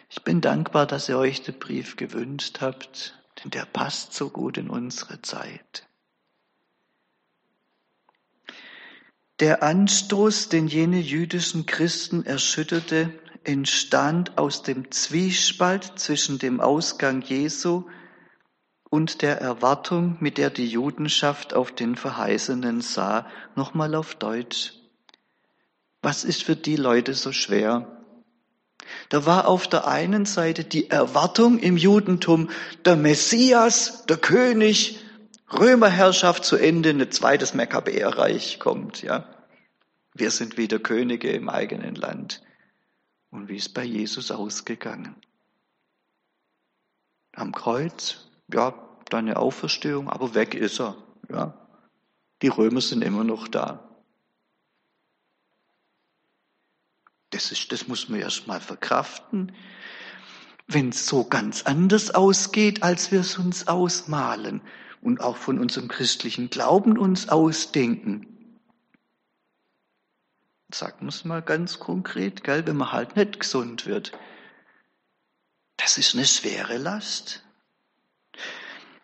Ich 0.09 0.23
bin 0.23 0.41
dankbar, 0.41 0.85
dass 0.85 1.09
ihr 1.09 1.17
euch 1.17 1.41
den 1.41 1.57
Brief 1.57 1.95
gewünscht 1.95 2.59
habt, 2.61 3.19
denn 3.43 3.51
der 3.51 3.65
passt 3.65 4.13
so 4.13 4.29
gut 4.29 4.57
in 4.57 4.69
unsere 4.69 5.21
Zeit. 5.21 5.87
Der 9.39 9.63
Anstoß, 9.63 10.49
den 10.49 10.67
jene 10.67 10.99
jüdischen 10.99 11.65
Christen 11.65 12.25
erschütterte, 12.25 13.11
entstand 13.43 14.37
aus 14.37 14.61
dem 14.61 14.91
Zwiespalt 14.91 15.97
zwischen 15.97 16.37
dem 16.37 16.61
Ausgang 16.61 17.21
Jesu 17.21 17.89
und 18.91 19.21
der 19.21 19.39
Erwartung, 19.39 20.17
mit 20.19 20.37
der 20.37 20.49
die 20.49 20.67
Judenschaft 20.67 21.53
auf 21.53 21.71
den 21.71 21.95
Verheißenen 21.95 22.81
sah, 22.81 23.25
nochmal 23.55 23.95
auf 23.95 24.15
Deutsch. 24.15 24.73
Was 26.01 26.25
ist 26.25 26.43
für 26.43 26.57
die 26.57 26.75
Leute 26.75 27.13
so 27.13 27.31
schwer? 27.31 28.03
Da 29.07 29.25
war 29.25 29.47
auf 29.47 29.69
der 29.69 29.87
einen 29.87 30.25
Seite 30.25 30.65
die 30.65 30.89
Erwartung 30.89 31.57
im 31.57 31.77
Judentum, 31.77 32.49
der 32.83 32.97
Messias, 32.97 34.05
der 34.07 34.17
König, 34.17 34.99
Römerherrschaft 35.53 36.43
zu 36.43 36.57
Ende, 36.57 36.89
ein 36.89 37.11
zweites 37.11 37.53
Makkabäerreich 37.53 38.59
kommt, 38.59 39.03
ja. 39.03 39.25
Wir 40.13 40.31
sind 40.31 40.57
wieder 40.57 40.79
Könige 40.79 41.31
im 41.31 41.47
eigenen 41.47 41.95
Land. 41.95 42.43
Und 43.29 43.47
wie 43.47 43.55
ist 43.55 43.73
bei 43.73 43.85
Jesus 43.85 44.31
ausgegangen? 44.31 45.15
Am 47.31 47.53
Kreuz 47.53 48.27
ja, 48.53 48.73
deine 49.09 49.37
Auferstehung, 49.37 50.09
aber 50.09 50.33
weg 50.33 50.53
ist 50.55 50.79
er. 50.79 50.95
Ja. 51.29 51.53
Die 52.41 52.47
Römer 52.47 52.81
sind 52.81 53.03
immer 53.03 53.23
noch 53.23 53.47
da. 53.47 53.87
Das, 57.29 57.51
ist, 57.51 57.71
das 57.71 57.87
muss 57.87 58.09
man 58.09 58.19
erst 58.19 58.47
mal 58.47 58.59
verkraften. 58.59 59.53
Wenn 60.67 60.89
es 60.89 61.05
so 61.05 61.23
ganz 61.23 61.63
anders 61.63 62.11
ausgeht, 62.11 62.83
als 62.83 63.11
wir 63.11 63.21
es 63.21 63.37
uns 63.37 63.67
ausmalen 63.67 64.61
und 65.01 65.21
auch 65.21 65.37
von 65.37 65.59
unserem 65.59 65.87
christlichen 65.87 66.49
Glauben 66.49 66.97
uns 66.97 67.29
ausdenken, 67.29 68.59
sagen 70.73 71.01
wir 71.01 71.09
es 71.09 71.25
mal 71.25 71.41
ganz 71.41 71.79
konkret, 71.79 72.43
gell, 72.43 72.65
wenn 72.65 72.77
man 72.77 72.91
halt 72.91 73.15
nicht 73.15 73.39
gesund 73.39 73.85
wird. 73.85 74.11
Das 75.77 75.97
ist 75.97 76.15
eine 76.15 76.25
schwere 76.25 76.77
Last 76.77 77.43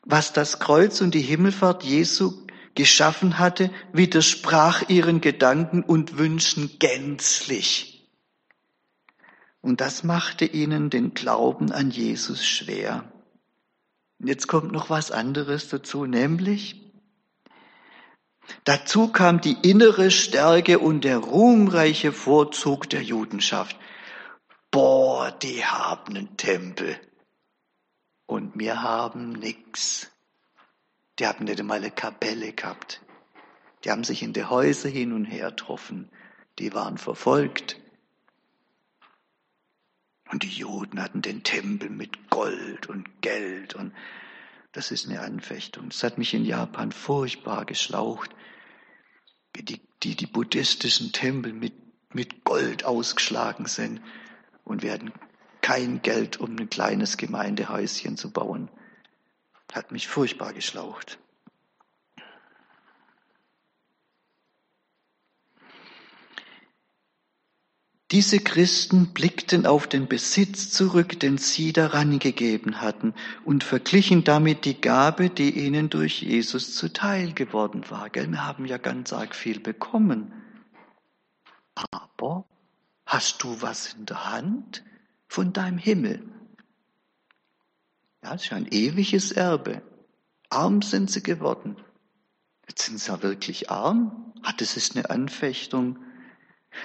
was 0.07 0.31
das 0.31 0.59
Kreuz 0.59 1.01
und 1.01 1.13
die 1.13 1.21
Himmelfahrt 1.21 1.83
Jesu 1.83 2.47
geschaffen 2.75 3.39
hatte, 3.39 3.71
widersprach 3.91 4.87
ihren 4.87 5.19
Gedanken 5.19 5.83
und 5.83 6.17
Wünschen 6.17 6.79
gänzlich. 6.79 8.09
Und 9.61 9.81
das 9.81 10.03
machte 10.03 10.45
ihnen 10.45 10.89
den 10.89 11.13
Glauben 11.13 11.73
an 11.73 11.91
Jesus 11.91 12.45
schwer. 12.45 13.11
Und 14.19 14.27
jetzt 14.27 14.47
kommt 14.47 14.71
noch 14.71 14.89
was 14.89 15.11
anderes 15.11 15.67
dazu, 15.67 16.05
nämlich 16.05 16.81
dazu 18.63 19.09
kam 19.09 19.41
die 19.41 19.57
innere 19.61 20.09
Stärke 20.09 20.79
und 20.79 21.03
der 21.03 21.17
ruhmreiche 21.17 22.13
Vorzug 22.13 22.89
der 22.89 23.03
Judenschaft. 23.03 23.75
Boah, 24.71 25.31
die 25.31 25.65
haben 25.65 26.15
einen 26.15 26.37
Tempel 26.37 26.97
und 28.27 28.59
wir 28.59 28.83
haben 28.83 29.31
nix. 29.31 30.11
Die 31.17 31.25
haben 31.25 31.45
nicht 31.45 31.59
einmal 31.59 31.79
eine 31.79 31.89
Kapelle 31.89 32.53
gehabt. 32.53 33.01
Die 33.83 33.89
haben 33.89 34.03
sich 34.03 34.21
in 34.21 34.33
die 34.33 34.45
Häuser 34.45 34.89
hin 34.89 35.13
und 35.13 35.25
her 35.25 35.49
getroffen. 35.49 36.11
Die 36.59 36.73
waren 36.73 36.99
verfolgt. 36.99 37.79
Und 40.29 40.43
die 40.43 40.49
Juden 40.49 41.01
hatten 41.01 41.21
den 41.21 41.43
Tempel 41.43 41.89
mit 41.89 42.29
Gold 42.29 42.87
und 42.87 43.21
Geld 43.21 43.75
und 43.75 43.93
das 44.73 44.91
ist 44.91 45.07
eine 45.07 45.21
Anfechtung. 45.21 45.89
Das 45.89 46.03
hat 46.03 46.17
mich 46.17 46.33
in 46.33 46.45
Japan 46.45 46.91
furchtbar 46.91 47.65
geschlaucht, 47.65 48.29
wie 49.55 49.63
die, 49.63 49.81
die, 50.03 50.15
die 50.15 50.27
buddhistischen 50.27 51.13
Tempel 51.13 51.53
mit, 51.53 51.73
mit 52.13 52.43
Gold 52.43 52.83
ausgeschlagen 52.83 53.65
sind 53.65 54.01
und 54.65 54.83
werden 54.83 55.13
kein 55.67 56.01
Geld, 56.01 56.39
um 56.39 56.55
ein 56.57 56.69
kleines 56.69 57.17
Gemeindehäuschen 57.17 58.15
zu 58.15 58.31
bauen. 58.31 58.69
Hat 59.73 59.91
mich 59.91 60.07
furchtbar 60.07 60.53
geschlaucht. 60.53 61.19
Diese 68.11 68.39
Christen 68.39 69.07
blickten 69.13 69.65
auf 69.65 69.87
den 69.87 70.07
Besitz 70.07 70.69
zurück, 70.69 71.19
den 71.19 71.37
sie 71.37 71.73
daran 71.73 72.17
gegeben 72.19 72.79
hatten, 72.79 73.13
und 73.43 73.65
verglichen 73.65 74.23
damit 74.23 74.63
die 74.63 74.79
Gabe, 74.79 75.29
die 75.29 75.65
ihnen 75.65 75.89
durch 75.89 76.21
Jesus 76.21 76.75
zuteil 76.75 77.33
geworden 77.33 77.83
war. 77.89 78.09
Gell? 78.09 78.31
Wir 78.31 78.47
haben 78.47 78.63
ja 78.63 78.77
ganz 78.77 79.11
arg 79.11 79.35
viel 79.35 79.59
bekommen. 79.59 80.31
Aber 81.75 82.45
hast 83.05 83.43
du 83.43 83.61
was 83.61 83.95
in 83.95 84.05
der 84.05 84.31
Hand 84.31 84.85
von 85.27 85.53
deinem 85.53 85.77
Himmel? 85.77 86.23
Ja, 88.23 88.33
das 88.33 88.45
ist 88.45 88.53
ein 88.53 88.67
ewiges 88.71 89.31
Erbe. 89.31 89.81
Arm 90.49 90.81
sind 90.81 91.11
sie 91.11 91.23
geworden. 91.23 91.77
Jetzt 92.67 92.85
sind 92.85 92.99
sie 92.99 93.11
ja 93.11 93.21
wirklich 93.21 93.69
arm. 93.69 94.33
Ah, 94.43 94.53
das 94.57 94.77
ist 94.77 94.95
eine 94.95 95.09
Anfechtung. 95.09 95.99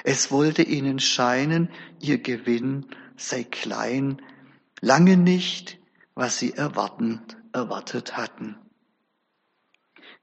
Es 0.04 0.30
wollte 0.30 0.62
ihnen 0.62 1.00
scheinen, 1.00 1.68
ihr 2.00 2.18
Gewinn 2.18 2.86
sei 3.16 3.44
klein, 3.44 4.22
lange 4.80 5.16
nicht, 5.16 5.78
was 6.14 6.38
sie 6.38 6.52
erwarten, 6.52 7.22
erwartet 7.52 8.16
hatten. 8.16 8.56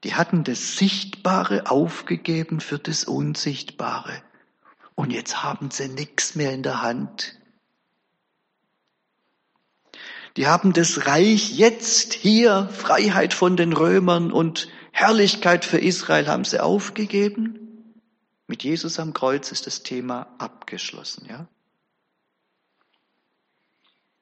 Die 0.04 0.14
hatten 0.14 0.44
das 0.44 0.76
Sichtbare 0.76 1.70
aufgegeben 1.70 2.60
für 2.60 2.78
das 2.78 3.04
Unsichtbare. 3.04 4.22
Und 4.94 5.10
jetzt 5.12 5.42
haben 5.42 5.70
sie 5.70 5.88
nichts 5.88 6.34
mehr 6.34 6.52
in 6.52 6.62
der 6.62 6.82
Hand. 6.82 7.39
Die 10.40 10.46
haben 10.46 10.72
das 10.72 11.06
Reich 11.06 11.52
jetzt 11.52 12.14
hier, 12.14 12.70
Freiheit 12.72 13.34
von 13.34 13.58
den 13.58 13.74
Römern 13.74 14.32
und 14.32 14.68
Herrlichkeit 14.90 15.66
für 15.66 15.76
Israel 15.76 16.28
haben 16.28 16.46
sie 16.46 16.62
aufgegeben. 16.62 17.92
Mit 18.46 18.62
Jesus 18.62 18.98
am 18.98 19.12
Kreuz 19.12 19.52
ist 19.52 19.66
das 19.66 19.82
Thema 19.82 20.34
abgeschlossen, 20.38 21.26
ja? 21.28 21.46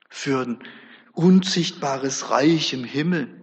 Für 0.09 0.45
ein 0.45 0.59
unsichtbares 1.13 2.33
Reich 2.33 2.73
im 2.73 2.83
Himmel. 2.83 3.41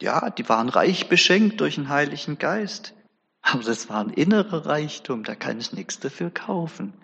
Ja, 0.00 0.30
die 0.30 0.48
waren 0.48 0.70
reich 0.70 1.10
beschenkt 1.10 1.60
durch 1.60 1.74
den 1.74 1.90
Heiligen 1.90 2.38
Geist. 2.38 2.94
Aber 3.42 3.62
das 3.62 3.90
war 3.90 4.00
ein 4.00 4.08
innerer 4.08 4.64
Reichtum, 4.64 5.22
da 5.22 5.34
kann 5.34 5.60
ich 5.60 5.74
nichts 5.74 6.00
dafür 6.00 6.30
kaufen. 6.30 6.94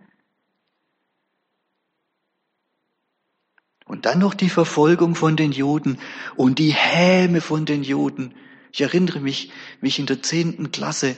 Und 3.93 4.07
dann 4.07 4.21
noch 4.21 4.33
die 4.33 4.49
Verfolgung 4.49 5.15
von 5.15 5.37
den 5.37 5.53
Juden 5.53 5.99
und 6.35 6.59
die 6.59 6.73
Häme 6.73 7.43
von 7.43 7.67
den 7.67 7.83
Juden. 7.83 8.35
Ich 8.73 8.81
erinnere 8.81 9.21
mich, 9.21 9.53
mich 9.83 9.99
in 9.99 10.07
der 10.07 10.23
zehnten 10.23 10.73
Klasse 10.73 11.15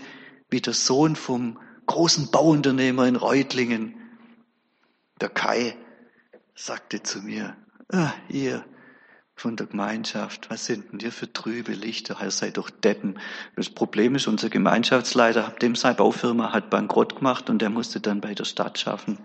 wie 0.51 0.61
der 0.61 0.73
Sohn 0.73 1.15
vom 1.15 1.61
großen 1.87 2.33
Bauunternehmer 2.33 3.07
in 3.07 3.15
Reutlingen, 3.15 3.95
der 5.21 5.29
Kai, 5.29 5.77
sagte 6.57 7.01
zu 7.05 7.21
mir, 7.21 7.57
ah, 7.93 8.11
ihr 8.29 8.65
von 9.37 9.55
der 9.55 9.69
Gemeinschaft, 9.69 10.51
was 10.51 10.67
sind 10.67 10.91
denn 10.91 10.99
ihr 10.99 11.13
für 11.13 11.33
trübe 11.33 11.75
Lichter? 11.75 12.17
Ihr 12.21 12.33
seid 12.33 12.57
doch 12.57 12.71
Deppen. 12.71 13.21
Das 13.55 13.71
Problem 13.71 14.17
ist, 14.17 14.27
unser 14.27 14.51
Gemeinschaftsleiter, 14.51 15.55
dem 15.63 15.77
seine 15.77 15.95
Baufirma 15.95 16.53
hat 16.53 16.71
bankrott 16.71 17.15
gemacht 17.15 17.49
und 17.51 17.63
der 17.63 17.71
musste 17.71 18.01
dann 18.01 18.21
bei 18.21 18.35
der 18.35 18.45
Stadt 18.45 18.81
schaffen. 18.81 19.21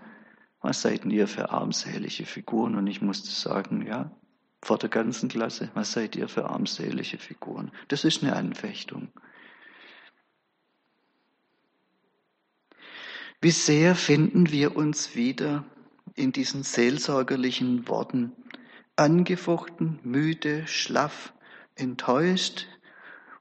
Was 0.60 0.82
seid 0.82 1.04
ihr 1.06 1.26
für 1.26 1.50
armselige 1.50 2.26
Figuren? 2.26 2.76
Und 2.76 2.86
ich 2.86 3.00
musste 3.00 3.30
sagen, 3.30 3.86
ja, 3.86 4.10
vor 4.62 4.78
der 4.78 4.90
ganzen 4.90 5.28
Klasse, 5.28 5.70
was 5.74 5.92
seid 5.92 6.16
ihr 6.16 6.28
für 6.28 6.50
armselige 6.50 7.18
Figuren? 7.18 7.70
Das 7.88 8.04
ist 8.04 8.22
eine 8.22 8.36
Anfechtung. 8.36 9.08
Wie 13.40 13.50
sehr 13.50 13.94
finden 13.94 14.50
wir 14.52 14.76
uns 14.76 15.16
wieder 15.16 15.64
in 16.14 16.32
diesen 16.32 16.62
seelsorgerlichen 16.62 17.88
Worten, 17.88 18.32
angefochten, 18.96 19.98
müde, 20.02 20.66
schlaff, 20.66 21.32
enttäuscht. 21.74 22.66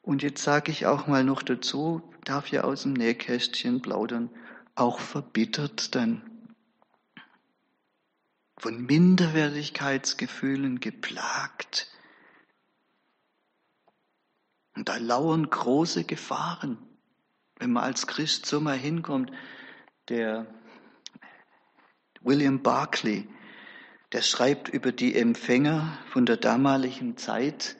Und 0.02 0.24
jetzt 0.24 0.42
sage 0.42 0.72
ich 0.72 0.86
auch 0.86 1.08
mal 1.08 1.26
noch 1.26 1.44
dazu, 1.44 2.02
darf 2.24 2.48
ja 2.48 2.64
aus 2.64 2.84
dem 2.84 2.94
Nähkästchen 2.94 3.82
plaudern, 3.82 4.30
auch 4.76 5.00
verbittert 5.00 5.94
dann, 5.96 6.29
von 8.60 8.86
Minderwertigkeitsgefühlen 8.86 10.80
geplagt. 10.80 11.88
Und 14.76 14.88
da 14.90 14.98
lauern 14.98 15.50
große 15.50 16.04
Gefahren, 16.04 16.78
wenn 17.58 17.72
man 17.72 17.84
als 17.84 18.06
Christ 18.06 18.46
so 18.46 18.60
mal 18.62 18.78
hinkommt, 18.78 19.32
der 20.10 20.46
William 22.22 22.62
Barclay, 22.62 23.28
der 24.12 24.22
schreibt 24.22 24.70
über 24.70 24.92
die 24.92 25.16
Empfänger 25.16 25.98
von 26.08 26.26
der 26.26 26.38
damaligen 26.38 27.18
Zeit, 27.18 27.78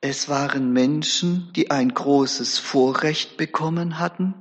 es 0.00 0.28
waren 0.28 0.72
Menschen, 0.72 1.52
die 1.54 1.70
ein 1.70 1.92
großes 1.92 2.58
Vorrecht 2.58 3.36
bekommen 3.36 3.98
hatten. 3.98 4.34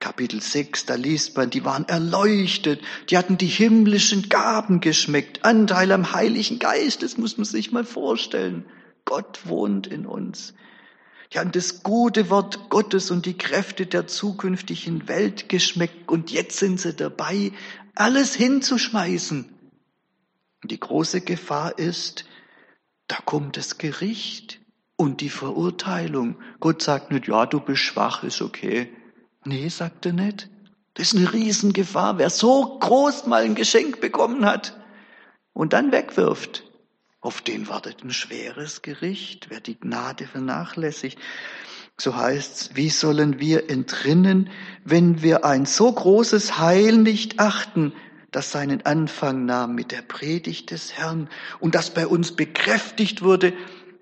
Kapitel 0.00 0.40
6, 0.40 0.86
da 0.86 0.94
liest 0.94 1.36
man, 1.36 1.50
die 1.50 1.64
waren 1.64 1.88
erleuchtet, 1.88 2.80
die 3.10 3.18
hatten 3.18 3.36
die 3.36 3.46
himmlischen 3.46 4.28
Gaben 4.28 4.80
geschmeckt, 4.80 5.44
Anteil 5.44 5.90
am 5.92 6.12
Heiligen 6.12 6.58
Geist, 6.58 7.02
das 7.02 7.18
muss 7.18 7.36
man 7.36 7.44
sich 7.44 7.72
mal 7.72 7.84
vorstellen. 7.84 8.64
Gott 9.04 9.40
wohnt 9.46 9.86
in 9.86 10.06
uns. 10.06 10.54
Die 11.32 11.38
haben 11.38 11.52
das 11.52 11.82
gute 11.82 12.30
Wort 12.30 12.70
Gottes 12.70 13.10
und 13.10 13.26
die 13.26 13.36
Kräfte 13.36 13.86
der 13.86 14.06
zukünftigen 14.06 15.08
Welt 15.08 15.48
geschmeckt 15.48 16.08
und 16.08 16.30
jetzt 16.30 16.58
sind 16.58 16.80
sie 16.80 16.94
dabei, 16.94 17.52
alles 17.94 18.34
hinzuschmeißen. 18.34 19.44
Und 20.62 20.70
die 20.70 20.80
große 20.80 21.20
Gefahr 21.20 21.78
ist, 21.78 22.24
da 23.08 23.16
kommt 23.24 23.56
das 23.56 23.78
Gericht 23.78 24.60
und 24.96 25.20
die 25.20 25.30
Verurteilung. 25.30 26.36
Gott 26.60 26.82
sagt 26.82 27.10
nicht, 27.10 27.28
ja, 27.28 27.46
du 27.46 27.60
bist 27.60 27.80
schwach, 27.80 28.22
ist 28.22 28.42
okay. 28.42 28.90
Nee, 29.48 29.70
sagt 29.70 30.04
er 30.04 30.12
nicht. 30.12 30.50
Das 30.92 31.14
ist 31.14 31.18
eine 31.18 31.32
Riesengefahr. 31.32 32.18
Wer 32.18 32.28
so 32.28 32.78
groß 32.80 33.24
mal 33.28 33.44
ein 33.44 33.54
Geschenk 33.54 33.98
bekommen 33.98 34.44
hat 34.44 34.78
und 35.54 35.72
dann 35.72 35.90
wegwirft, 35.90 36.64
auf 37.22 37.40
den 37.40 37.66
wartet 37.66 38.04
ein 38.04 38.12
schweres 38.12 38.82
Gericht, 38.82 39.48
wer 39.48 39.60
die 39.60 39.80
Gnade 39.80 40.26
vernachlässigt. 40.26 41.18
So 41.96 42.14
heißt's, 42.14 42.72
wie 42.74 42.90
sollen 42.90 43.40
wir 43.40 43.70
entrinnen, 43.70 44.50
wenn 44.84 45.22
wir 45.22 45.46
ein 45.46 45.64
so 45.64 45.90
großes 45.90 46.58
Heil 46.58 46.98
nicht 46.98 47.40
achten, 47.40 47.94
das 48.30 48.52
seinen 48.52 48.84
Anfang 48.84 49.46
nahm 49.46 49.74
mit 49.74 49.92
der 49.92 50.02
Predigt 50.02 50.72
des 50.72 50.92
Herrn 50.92 51.30
und 51.58 51.74
das 51.74 51.94
bei 51.94 52.06
uns 52.06 52.36
bekräftigt 52.36 53.22
wurde 53.22 53.54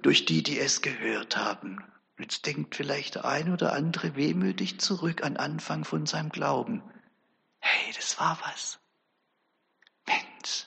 durch 0.03 0.25
die, 0.25 0.43
die 0.43 0.59
es 0.59 0.83
gehört 0.83 1.37
haben. 1.37 1.85
Jetzt 2.19 2.47
denkt 2.47 2.75
vielleicht 2.75 3.17
der 3.17 3.27
ein 3.27 3.53
oder 3.53 3.73
andere 3.75 4.17
wehmütig 4.17 4.81
zurück 4.81 5.23
an 5.23 5.37
Anfang 5.37 5.85
von 5.85 6.07
seinem 6.07 6.31
Glauben. 6.31 6.83
Hey, 7.59 7.93
das 7.95 8.19
war 8.19 8.39
was. 8.45 8.79
Mensch, 10.07 10.67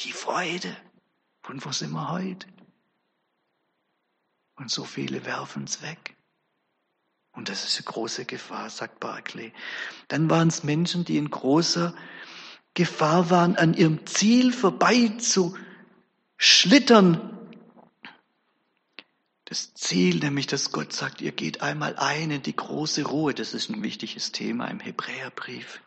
die 0.00 0.12
Freude, 0.12 0.74
und 1.48 1.64
wo 1.66 1.72
sind 1.72 1.90
wir 1.90 2.10
heute? 2.10 2.46
Und 4.56 4.70
so 4.70 4.84
viele 4.84 5.24
werfen 5.26 5.64
es 5.64 5.82
weg. 5.82 6.16
Und 7.32 7.48
das 7.48 7.64
ist 7.64 7.76
eine 7.78 7.84
große 7.84 8.24
Gefahr, 8.24 8.70
sagt 8.70 9.00
Barclay. 9.00 9.52
Dann 10.08 10.30
waren 10.30 10.48
es 10.48 10.62
Menschen, 10.62 11.04
die 11.04 11.16
in 11.16 11.30
großer 11.30 11.94
Gefahr 12.74 13.30
waren, 13.30 13.56
an 13.56 13.74
ihrem 13.74 14.06
Ziel 14.06 14.52
vorbei 14.52 15.08
zu 15.18 15.56
schlittern. 16.36 17.41
Das 19.52 19.74
Ziel, 19.74 20.20
nämlich 20.20 20.46
dass 20.46 20.72
Gott 20.72 20.94
sagt, 20.94 21.20
ihr 21.20 21.32
geht 21.32 21.60
einmal 21.60 21.94
ein 21.96 22.30
in 22.30 22.40
die 22.40 22.56
große 22.56 23.04
Ruhe, 23.04 23.34
das 23.34 23.52
ist 23.52 23.68
ein 23.68 23.82
wichtiges 23.82 24.32
Thema 24.32 24.68
im 24.68 24.80
Hebräerbrief. 24.80 25.82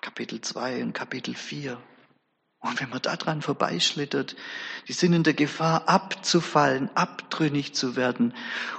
Kapitel 0.00 0.40
2 0.40 0.80
und 0.84 0.92
Kapitel 0.92 1.34
4. 1.34 1.76
Und 2.60 2.80
wenn 2.80 2.88
man 2.88 3.02
da 3.02 3.16
dran 3.16 3.42
vorbeischlittert, 3.42 4.36
die 4.86 4.92
sind 4.92 5.12
in 5.12 5.24
der 5.24 5.34
Gefahr 5.34 5.88
abzufallen, 5.88 6.88
abtrünnig 6.94 7.74
zu 7.74 7.96
werden. 7.96 8.32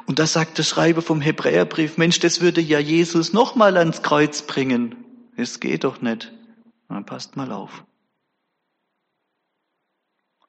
Und 0.05 0.19
da 0.19 0.27
sagt 0.27 0.57
der 0.57 0.63
Schreiber 0.63 1.01
vom 1.01 1.19
Hebräerbrief, 1.19 1.97
Mensch, 1.97 2.21
das 2.21 2.39
würde 2.39 2.61
ja 2.61 2.79
Jesus 2.79 3.33
nochmal 3.33 3.75
ans 3.75 4.01
Kreuz 4.01 4.43
bringen. 4.43 4.95
Es 5.35 5.59
geht 5.59 5.83
doch 5.83 6.01
nicht. 6.01 6.31
Na, 6.87 7.01
passt 7.01 7.35
mal 7.35 7.51
auf. 7.51 7.83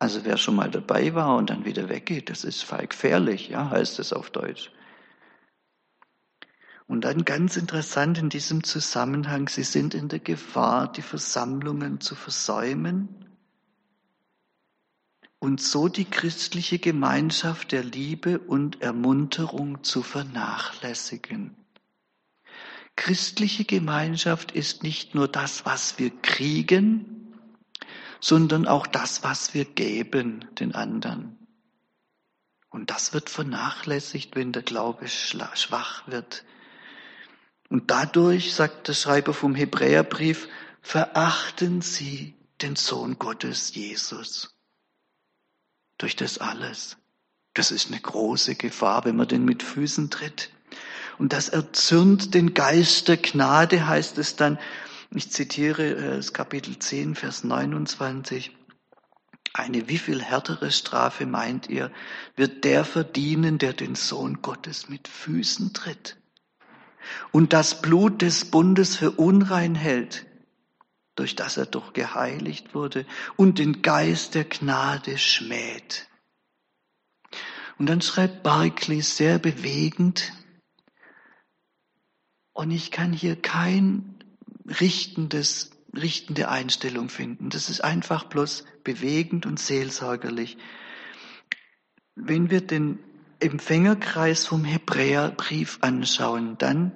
Also 0.02 0.24
wer 0.24 0.36
schon 0.36 0.56
mal 0.56 0.68
dabei 0.68 1.14
war 1.14 1.36
und 1.36 1.48
dann 1.48 1.64
wieder 1.64 1.88
weggeht, 1.88 2.28
das 2.28 2.42
ist 2.42 2.66
gefährlich, 2.68 3.50
ja, 3.50 3.70
heißt 3.70 4.00
es 4.00 4.12
auf 4.12 4.30
Deutsch. 4.30 4.72
Und 6.88 7.02
dann 7.04 7.24
ganz 7.24 7.56
interessant 7.56 8.18
in 8.18 8.28
diesem 8.28 8.64
Zusammenhang, 8.64 9.48
sie 9.48 9.62
sind 9.62 9.94
in 9.94 10.08
der 10.08 10.18
Gefahr, 10.18 10.90
die 10.90 11.02
Versammlungen 11.02 12.00
zu 12.00 12.16
versäumen 12.16 13.26
und 15.38 15.60
so 15.60 15.86
die 15.86 16.06
christliche 16.06 16.80
Gemeinschaft 16.80 17.70
der 17.70 17.84
Liebe 17.84 18.40
und 18.40 18.82
Ermunterung 18.82 19.84
zu 19.84 20.02
vernachlässigen. 20.02 21.54
Christliche 22.96 23.64
Gemeinschaft 23.64 24.50
ist 24.50 24.82
nicht 24.82 25.14
nur 25.14 25.28
das, 25.28 25.64
was 25.64 26.00
wir 26.00 26.10
kriegen, 26.10 27.21
sondern 28.22 28.68
auch 28.68 28.86
das, 28.86 29.24
was 29.24 29.52
wir 29.52 29.64
geben 29.64 30.46
den 30.60 30.76
anderen. 30.76 31.36
Und 32.70 32.90
das 32.90 33.12
wird 33.12 33.28
vernachlässigt, 33.28 34.36
wenn 34.36 34.52
der 34.52 34.62
Glaube 34.62 35.08
schwach 35.08 36.06
wird. 36.06 36.44
Und 37.68 37.90
dadurch, 37.90 38.54
sagt 38.54 38.86
der 38.86 38.94
Schreiber 38.94 39.34
vom 39.34 39.56
Hebräerbrief, 39.56 40.48
verachten 40.80 41.82
sie 41.82 42.34
den 42.62 42.76
Sohn 42.76 43.18
Gottes, 43.18 43.74
Jesus. 43.74 44.54
Durch 45.98 46.14
das 46.14 46.38
alles. 46.38 46.96
Das 47.54 47.72
ist 47.72 47.88
eine 47.88 48.00
große 48.00 48.54
Gefahr, 48.54 49.04
wenn 49.04 49.16
man 49.16 49.28
den 49.28 49.44
mit 49.44 49.64
Füßen 49.64 50.10
tritt. 50.10 50.50
Und 51.18 51.32
das 51.32 51.48
erzürnt 51.48 52.34
den 52.34 52.54
Geist 52.54 53.08
der 53.08 53.16
Gnade, 53.16 53.86
heißt 53.86 54.16
es 54.18 54.36
dann, 54.36 54.58
ich 55.14 55.30
zitiere 55.30 55.94
äh, 55.94 56.16
das 56.16 56.32
Kapitel 56.32 56.78
10, 56.78 57.14
Vers 57.14 57.44
29. 57.44 58.56
Eine 59.54 59.88
wie 59.88 59.98
viel 59.98 60.22
härtere 60.22 60.70
Strafe 60.70 61.26
meint 61.26 61.68
ihr, 61.68 61.92
wird 62.36 62.64
der 62.64 62.84
verdienen, 62.84 63.58
der 63.58 63.74
den 63.74 63.94
Sohn 63.94 64.40
Gottes 64.40 64.88
mit 64.88 65.08
Füßen 65.08 65.74
tritt 65.74 66.16
und 67.32 67.52
das 67.52 67.82
Blut 67.82 68.22
des 68.22 68.46
Bundes 68.46 68.96
für 68.96 69.10
unrein 69.12 69.74
hält, 69.74 70.26
durch 71.14 71.34
das 71.34 71.56
er 71.56 71.66
doch 71.66 71.92
geheiligt 71.92 72.74
wurde 72.74 73.04
und 73.36 73.58
den 73.58 73.82
Geist 73.82 74.34
der 74.34 74.44
Gnade 74.44 75.18
schmäht. 75.18 76.08
Und 77.78 77.86
dann 77.86 78.00
schreibt 78.00 78.42
Barclay 78.42 79.00
sehr 79.00 79.38
bewegend, 79.38 80.32
und 82.54 82.70
ich 82.70 82.90
kann 82.90 83.14
hier 83.14 83.40
kein 83.40 84.21
richtendes, 84.66 85.70
richtende 85.94 86.48
Einstellung 86.48 87.08
finden. 87.08 87.50
Das 87.50 87.68
ist 87.68 87.82
einfach 87.82 88.24
bloß 88.24 88.64
bewegend 88.84 89.46
und 89.46 89.58
seelsorgerlich. 89.58 90.56
Wenn 92.14 92.50
wir 92.50 92.60
den 92.60 92.98
Empfängerkreis 93.40 94.46
vom 94.46 94.64
Hebräerbrief 94.64 95.78
anschauen, 95.80 96.56
dann 96.58 96.92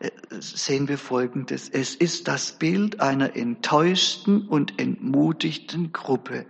äh, 0.00 0.10
sehen 0.40 0.88
wir 0.88 0.98
Folgendes. 0.98 1.68
Es 1.68 1.94
ist 1.94 2.26
das 2.28 2.58
Bild 2.58 3.00
einer 3.00 3.36
enttäuschten 3.36 4.48
und 4.48 4.80
entmutigten 4.80 5.92
Gruppe, 5.92 6.46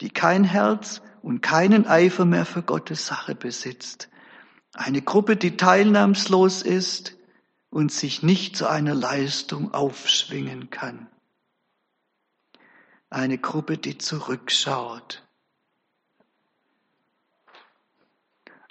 die 0.00 0.10
kein 0.10 0.44
Herz 0.44 1.00
und 1.22 1.40
keinen 1.40 1.86
Eifer 1.86 2.24
mehr 2.24 2.44
für 2.44 2.62
Gottes 2.62 3.06
Sache 3.06 3.34
besitzt. 3.34 4.10
Eine 4.74 5.00
Gruppe, 5.00 5.36
die 5.36 5.56
teilnahmslos 5.56 6.60
ist 6.60 7.15
und 7.76 7.92
sich 7.92 8.22
nicht 8.22 8.56
zu 8.56 8.66
einer 8.70 8.94
Leistung 8.94 9.74
aufschwingen 9.74 10.70
kann. 10.70 11.10
Eine 13.10 13.36
Gruppe, 13.36 13.76
die 13.76 13.98
zurückschaut, 13.98 15.22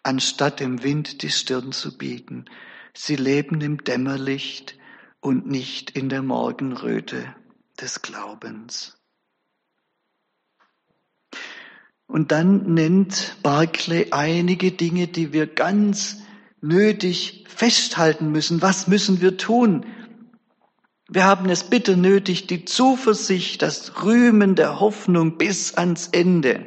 anstatt 0.02 0.60
dem 0.60 0.82
Wind 0.82 1.22
die 1.22 1.30
Stirn 1.30 1.72
zu 1.72 1.96
bieten. 1.96 2.46
Sie 2.96 3.16
leben 3.16 3.62
im 3.62 3.84
Dämmerlicht 3.84 4.76
und 5.20 5.46
nicht 5.46 5.92
in 5.92 6.10
der 6.10 6.24
Morgenröte 6.24 7.36
des 7.80 8.02
Glaubens. 8.02 8.98
Und 12.08 12.32
dann 12.32 12.74
nennt 12.74 13.38
Barclay 13.44 14.08
einige 14.10 14.72
Dinge, 14.72 15.08
die 15.08 15.32
wir 15.32 15.46
ganz 15.46 16.25
nötig 16.66 17.46
festhalten 17.48 18.32
müssen. 18.32 18.62
Was 18.62 18.88
müssen 18.88 19.22
wir 19.22 19.38
tun? 19.38 19.86
Wir 21.08 21.26
haben 21.26 21.50
es 21.50 21.66
bitte 21.66 21.96
nötig, 21.96 22.48
die 22.48 22.66
Zuversicht, 22.66 23.62
das 23.62 24.04
Rühmen 24.04 24.56
der 24.56 24.80
Hoffnung 24.80 25.38
bis 25.38 25.76
ans 25.76 26.08
Ende, 26.08 26.66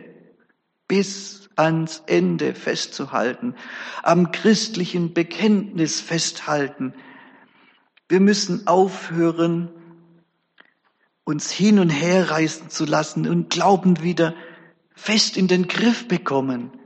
bis 0.86 1.50
ans 1.56 2.04
Ende 2.06 2.54
festzuhalten, 2.54 3.56
am 4.04 4.30
christlichen 4.30 5.12
Bekenntnis 5.12 6.00
festhalten. 6.00 6.94
Wir 8.08 8.20
müssen 8.20 8.68
aufhören, 8.68 9.70
uns 11.24 11.50
hin 11.50 11.80
und 11.80 11.90
her 11.90 12.30
reißen 12.30 12.70
zu 12.70 12.84
lassen 12.84 13.28
und 13.28 13.50
Glauben 13.50 14.02
wieder 14.02 14.34
fest 14.94 15.36
in 15.36 15.48
den 15.48 15.66
Griff 15.66 16.06
bekommen. 16.06 16.77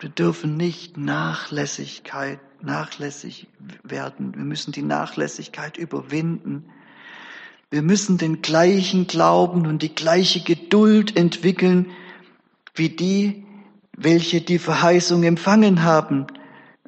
Wir 0.00 0.08
dürfen 0.08 0.56
nicht 0.56 0.96
Nachlässigkeit, 0.96 2.40
nachlässig 2.62 3.48
werden. 3.82 4.34
Wir 4.34 4.44
müssen 4.44 4.72
die 4.72 4.82
Nachlässigkeit 4.82 5.76
überwinden. 5.76 6.64
Wir 7.68 7.82
müssen 7.82 8.16
den 8.16 8.40
gleichen 8.40 9.06
Glauben 9.06 9.66
und 9.66 9.82
die 9.82 9.94
gleiche 9.94 10.40
Geduld 10.40 11.18
entwickeln 11.18 11.90
wie 12.74 12.88
die, 12.88 13.44
welche 13.94 14.40
die 14.40 14.58
Verheißung 14.58 15.22
empfangen 15.22 15.82
haben. 15.82 16.26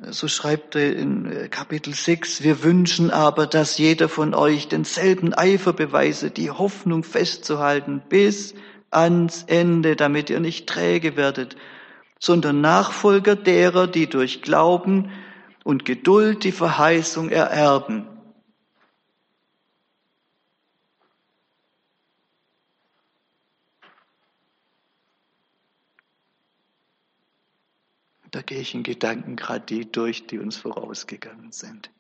So 0.09 0.27
schreibt 0.27 0.75
er 0.75 0.96
in 0.96 1.31
äh, 1.31 1.48
Kapitel 1.48 1.94
6, 1.94 2.42
wir 2.42 2.64
wünschen 2.64 3.11
aber, 3.11 3.46
dass 3.46 3.77
jeder 3.77 4.09
von 4.09 4.33
euch 4.35 4.68
denselben 4.68 5.35
Eifer 5.35 5.75
beweise, 5.75 6.31
die 6.31 6.51
Hoffnung 6.51 7.05
festzuhalten 7.05 8.03
bis 8.09 8.55
ans 8.90 9.44
Ende, 9.46 9.96
damit 9.96 10.31
ihr 10.31 10.40
nicht 10.40 10.66
träge 10.66 11.16
werdet 11.16 11.57
sondern 12.22 12.61
Nachfolger 12.61 13.35
derer, 13.35 13.88
die 13.88 14.08
durch 14.08 14.42
Glauben 14.42 15.11
und 15.64 15.85
Geduld 15.85 16.44
die 16.44 16.52
Verheißung 16.52 17.30
ererben. 17.30 18.06
Da 28.30 28.40
gehe 28.40 28.61
ich 28.61 28.72
in 28.72 28.85
Gedanken 28.85 29.35
gerade 29.35 29.66
die 29.66 29.90
durch, 29.90 30.28
die 30.28 30.38
uns 30.38 30.56
vorausgegangen 30.56 31.50
sind. 31.50 31.90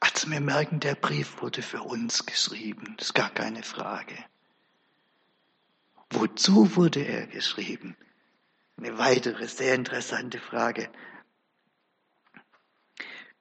Also 0.00 0.28
wir 0.28 0.40
merken, 0.40 0.80
der 0.80 0.96
Brief 0.96 1.40
wurde 1.42 1.62
für 1.62 1.82
uns 1.82 2.26
geschrieben, 2.26 2.94
das 2.98 3.10
ist 3.10 3.14
gar 3.14 3.30
keine 3.30 3.62
Frage. 3.62 4.16
Wozu 6.10 6.76
wurde 6.76 7.00
er 7.04 7.26
geschrieben? 7.26 7.96
Eine 8.76 8.98
weitere 8.98 9.46
sehr 9.46 9.74
interessante 9.74 10.38
Frage. 10.38 10.88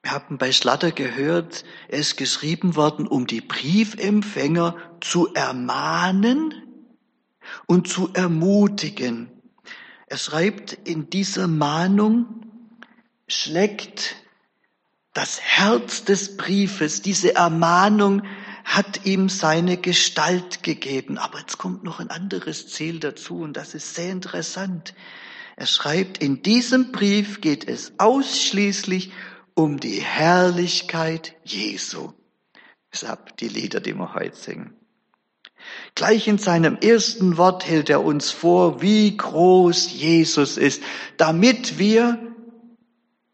Wir 0.01 0.11
haben 0.11 0.37
bei 0.37 0.51
Schlatter 0.51 0.91
gehört, 0.91 1.63
er 1.89 1.99
ist 1.99 2.17
geschrieben 2.17 2.75
worden, 2.75 3.07
um 3.07 3.27
die 3.27 3.41
Briefempfänger 3.41 4.75
zu 5.01 5.33
ermahnen 5.33 6.53
und 7.65 7.87
zu 7.87 8.13
ermutigen. 8.13 9.31
Er 10.07 10.17
schreibt, 10.17 10.73
in 10.73 11.09
dieser 11.09 11.47
Mahnung 11.47 12.45
schlägt 13.27 14.15
das 15.13 15.41
Herz 15.41 16.03
des 16.05 16.37
Briefes, 16.37 17.01
diese 17.01 17.35
Ermahnung 17.35 18.23
hat 18.67 19.05
ihm 19.05 19.29
seine 19.29 19.77
Gestalt 19.77 20.61
gegeben. 20.61 21.17
Aber 21.17 21.39
jetzt 21.39 21.57
kommt 21.57 21.85
noch 21.85 22.01
ein 22.01 22.09
anderes 22.09 22.67
Ziel 22.67 22.99
dazu 22.99 23.39
und 23.39 23.53
das 23.53 23.73
ist 23.73 23.95
sehr 23.95 24.11
interessant. 24.11 24.93
Er 25.55 25.67
schreibt, 25.67 26.17
in 26.17 26.43
diesem 26.43 26.91
Brief 26.91 27.39
geht 27.39 27.67
es 27.67 27.93
ausschließlich 27.97 29.11
um 29.53 29.79
die 29.79 30.01
Herrlichkeit 30.01 31.33
Jesu. 31.45 32.11
Deshalb 32.91 33.37
die 33.37 33.47
Lieder, 33.47 33.79
die 33.79 33.95
wir 33.95 34.13
heute 34.13 34.35
singen. 34.35 34.75
Gleich 35.95 36.27
in 36.27 36.37
seinem 36.37 36.75
ersten 36.75 37.37
Wort 37.37 37.65
hält 37.65 37.89
er 37.89 38.03
uns 38.03 38.31
vor, 38.31 38.81
wie 38.81 39.15
groß 39.15 39.93
Jesus 39.93 40.57
ist, 40.57 40.83
damit 41.15 41.79
wir 41.79 42.19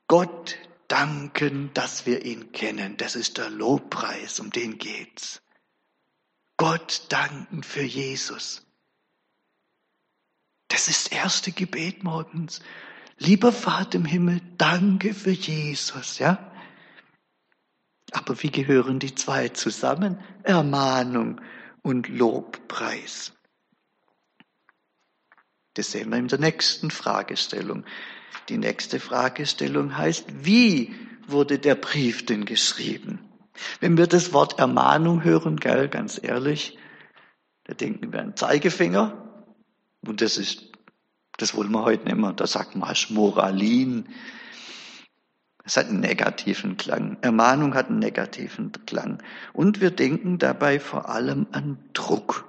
Gott 0.08 0.58
danken, 0.88 1.72
dass 1.74 2.06
wir 2.06 2.26
ihn 2.26 2.52
kennen. 2.52 2.98
Das 2.98 3.16
ist 3.16 3.38
der 3.38 3.50
Lobpreis, 3.50 4.40
um 4.40 4.50
den 4.52 4.78
geht's. 4.78 5.42
Gott 6.58 7.06
danken 7.10 7.64
für 7.64 7.84
Jesus. 7.84 8.66
Das 10.68 10.88
ist 10.88 11.12
das 11.12 11.12
erste 11.12 11.52
Gebet 11.52 12.04
morgens. 12.04 12.62
Lieber 13.18 13.52
Vater 13.52 13.98
im 13.98 14.06
Himmel, 14.06 14.42
danke 14.58 15.14
für 15.14 15.32
Jesus, 15.32 16.20
ja? 16.20 16.52
Aber 18.12 18.42
wie 18.42 18.52
gehören 18.52 19.00
die 19.00 19.16
zwei 19.16 19.50
zusammen? 19.50 20.20
Ermahnung 20.44 21.42
und 21.82 22.08
Lobpreis. 22.08 23.34
Das 25.74 25.92
sehen 25.92 26.10
wir 26.10 26.18
in 26.18 26.28
der 26.28 26.40
nächsten 26.40 26.92
Fragestellung. 26.92 27.86
Die 28.50 28.58
nächste 28.58 29.00
Fragestellung 29.00 29.98
heißt, 29.98 30.26
wie 30.44 30.94
wurde 31.28 31.60
der 31.60 31.76
Brief 31.76 32.26
denn 32.26 32.46
geschrieben? 32.46 33.20
Wenn 33.80 33.98
wir 33.98 34.08
das 34.08 34.34
Wort 34.34 34.60
Ermahnung 34.60 35.24
hören, 35.24 35.58
gell, 35.58 35.88
ganz 35.88 36.20
ehrlich, 36.22 36.78
da 37.66 37.74
denken 37.74 38.12
wir 38.12 38.22
an 38.22 38.36
Zeigefinger. 38.36 39.46
Und 40.06 40.22
das 40.22 40.38
ist, 40.38 40.72
das 41.38 41.56
wollen 41.56 41.72
wir 41.72 41.84
heute 41.84 42.06
nicht 42.06 42.18
mehr. 42.18 42.34
Da 42.34 42.48
sagt 42.48 42.76
man 42.76 42.94
Moralin. 43.10 44.10
Es 45.64 45.78
hat 45.78 45.88
einen 45.88 46.02
negativen 46.02 46.76
Klang. 46.76 47.18
Ermahnung 47.22 47.74
hat 47.74 47.88
einen 47.88 48.00
negativen 48.00 48.72
Klang. 48.86 49.24
Und 49.54 49.80
wir 49.80 49.92
denken 49.92 50.38
dabei 50.38 50.80
vor 50.80 51.08
allem 51.10 51.48
an 51.52 51.78
Druck. 51.94 52.46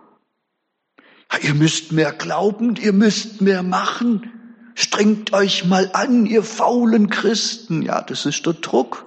Ja, 1.33 1.39
ihr 1.39 1.55
müsst 1.55 1.93
mehr 1.93 2.13
glauben, 2.13 2.75
ihr 2.77 2.93
müsst 2.93 3.41
mehr 3.41 3.63
machen. 3.63 4.44
Strengt 4.75 5.33
euch 5.33 5.65
mal 5.65 5.91
an, 5.93 6.27
ihr 6.27 6.43
faulen 6.43 7.09
Christen. 7.09 7.83
Ja, 7.83 8.03
das 8.03 8.27
ist 8.27 8.45
der 8.47 8.55
Druck. 8.55 9.07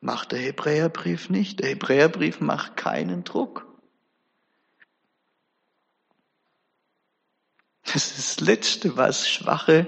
Macht 0.00 0.32
der 0.32 0.38
Hebräerbrief 0.38 1.30
nicht. 1.30 1.60
Der 1.60 1.70
Hebräerbrief 1.70 2.40
macht 2.40 2.76
keinen 2.76 3.24
Druck. 3.24 3.66
Das 7.84 8.18
ist 8.18 8.18
das 8.18 8.46
Letzte, 8.46 8.96
was 8.96 9.28
Schwache 9.28 9.86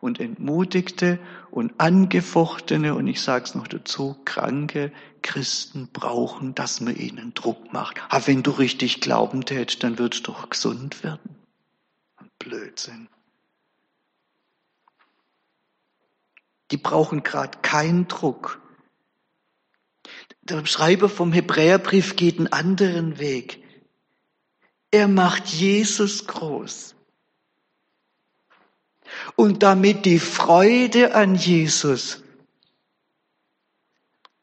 und 0.00 0.20
Entmutigte 0.20 1.18
und 1.50 1.74
Angefochtene 1.78 2.94
und 2.94 3.06
ich 3.06 3.20
sage 3.20 3.44
es 3.44 3.54
noch 3.54 3.68
dazu, 3.68 4.16
kranke 4.24 4.92
Christen 5.22 5.88
brauchen, 5.92 6.54
dass 6.54 6.80
man 6.80 6.96
ihnen 6.96 7.34
Druck 7.34 7.72
macht. 7.72 8.00
Aber 8.08 8.26
wenn 8.26 8.42
du 8.42 8.50
richtig 8.50 9.00
glauben 9.00 9.44
tätst, 9.44 9.82
dann 9.82 9.98
würdest 9.98 10.26
du 10.26 10.32
doch 10.32 10.50
gesund 10.50 11.02
werden. 11.02 11.36
Blödsinn. 12.38 13.08
Die 16.70 16.76
brauchen 16.76 17.22
gerade 17.22 17.58
keinen 17.62 18.08
Druck. 18.08 18.60
Der 20.42 20.64
Schreiber 20.66 21.08
vom 21.08 21.32
Hebräerbrief 21.32 22.16
geht 22.16 22.38
einen 22.38 22.52
anderen 22.52 23.18
Weg. 23.18 23.62
Er 24.90 25.08
macht 25.08 25.46
Jesus 25.48 26.26
groß. 26.26 26.94
Und 29.34 29.62
damit 29.62 30.04
die 30.04 30.18
Freude 30.18 31.14
an 31.14 31.34
Jesus. 31.34 32.22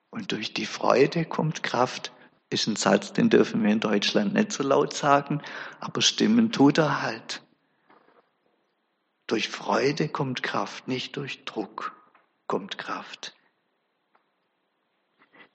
Und 0.09 0.31
durch 0.31 0.53
die 0.53 0.65
Freude 0.65 1.25
kommt 1.25 1.63
Kraft. 1.63 2.11
Ist 2.49 2.67
ein 2.67 2.75
Satz, 2.75 3.13
den 3.13 3.29
dürfen 3.29 3.63
wir 3.63 3.71
in 3.71 3.79
Deutschland 3.79 4.33
nicht 4.33 4.51
so 4.51 4.61
laut 4.61 4.93
sagen, 4.93 5.41
aber 5.79 6.01
stimmen 6.01 6.51
tut 6.51 6.77
er 6.77 7.01
halt. 7.01 7.41
Durch 9.25 9.49
Freude 9.49 10.07
kommt 10.07 10.43
Kraft, 10.43 10.87
nicht 10.87 11.17
durch 11.17 11.45
Druck 11.45 11.95
kommt 12.53 12.77
Kraft. 12.77 13.33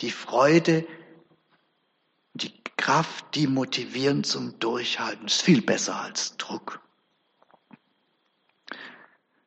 Die 0.01 0.11
Freude, 0.11 0.85
die 2.35 2.53
Kraft, 2.77 3.37
die 3.37 3.47
motivieren 3.47 4.25
zum 4.25 4.59
Durchhalten, 4.59 5.27
ist 5.27 5.43
viel 5.43 5.63
besser 5.63 5.95
als 5.95 6.37
Druck. 6.39 6.81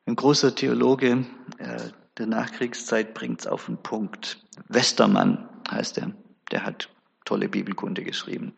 Ein 0.06 0.16
großer 0.16 0.54
Theologe 0.54 1.26
äh, 1.58 1.90
der 2.16 2.26
Nachkriegszeit 2.26 3.12
bringt 3.12 3.40
es 3.40 3.46
auf 3.46 3.66
den 3.66 3.76
Punkt. 3.76 4.42
Westermann 4.68 5.46
heißt 5.70 5.98
er. 5.98 6.12
Der 6.52 6.64
hat 6.64 6.88
tolle 7.26 7.50
Bibelkunde 7.50 8.02
geschrieben. 8.02 8.54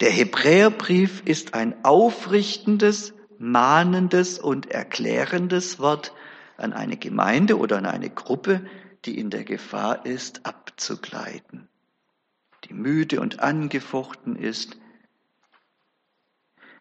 Der 0.00 0.10
Hebräerbrief 0.10 1.22
ist 1.24 1.54
ein 1.54 1.82
aufrichtendes, 1.82 3.14
mahnendes 3.38 4.38
und 4.38 4.70
erklärendes 4.70 5.78
Wort 5.78 6.12
an 6.58 6.72
eine 6.72 6.96
Gemeinde 6.96 7.58
oder 7.58 7.78
an 7.78 7.86
eine 7.86 8.10
Gruppe, 8.10 8.66
die 9.04 9.18
in 9.18 9.30
der 9.30 9.44
Gefahr 9.44 10.04
ist, 10.04 10.44
abzugleiten, 10.44 11.68
die 12.64 12.74
müde 12.74 13.20
und 13.20 13.40
angefochten 13.40 14.36
ist, 14.36 14.76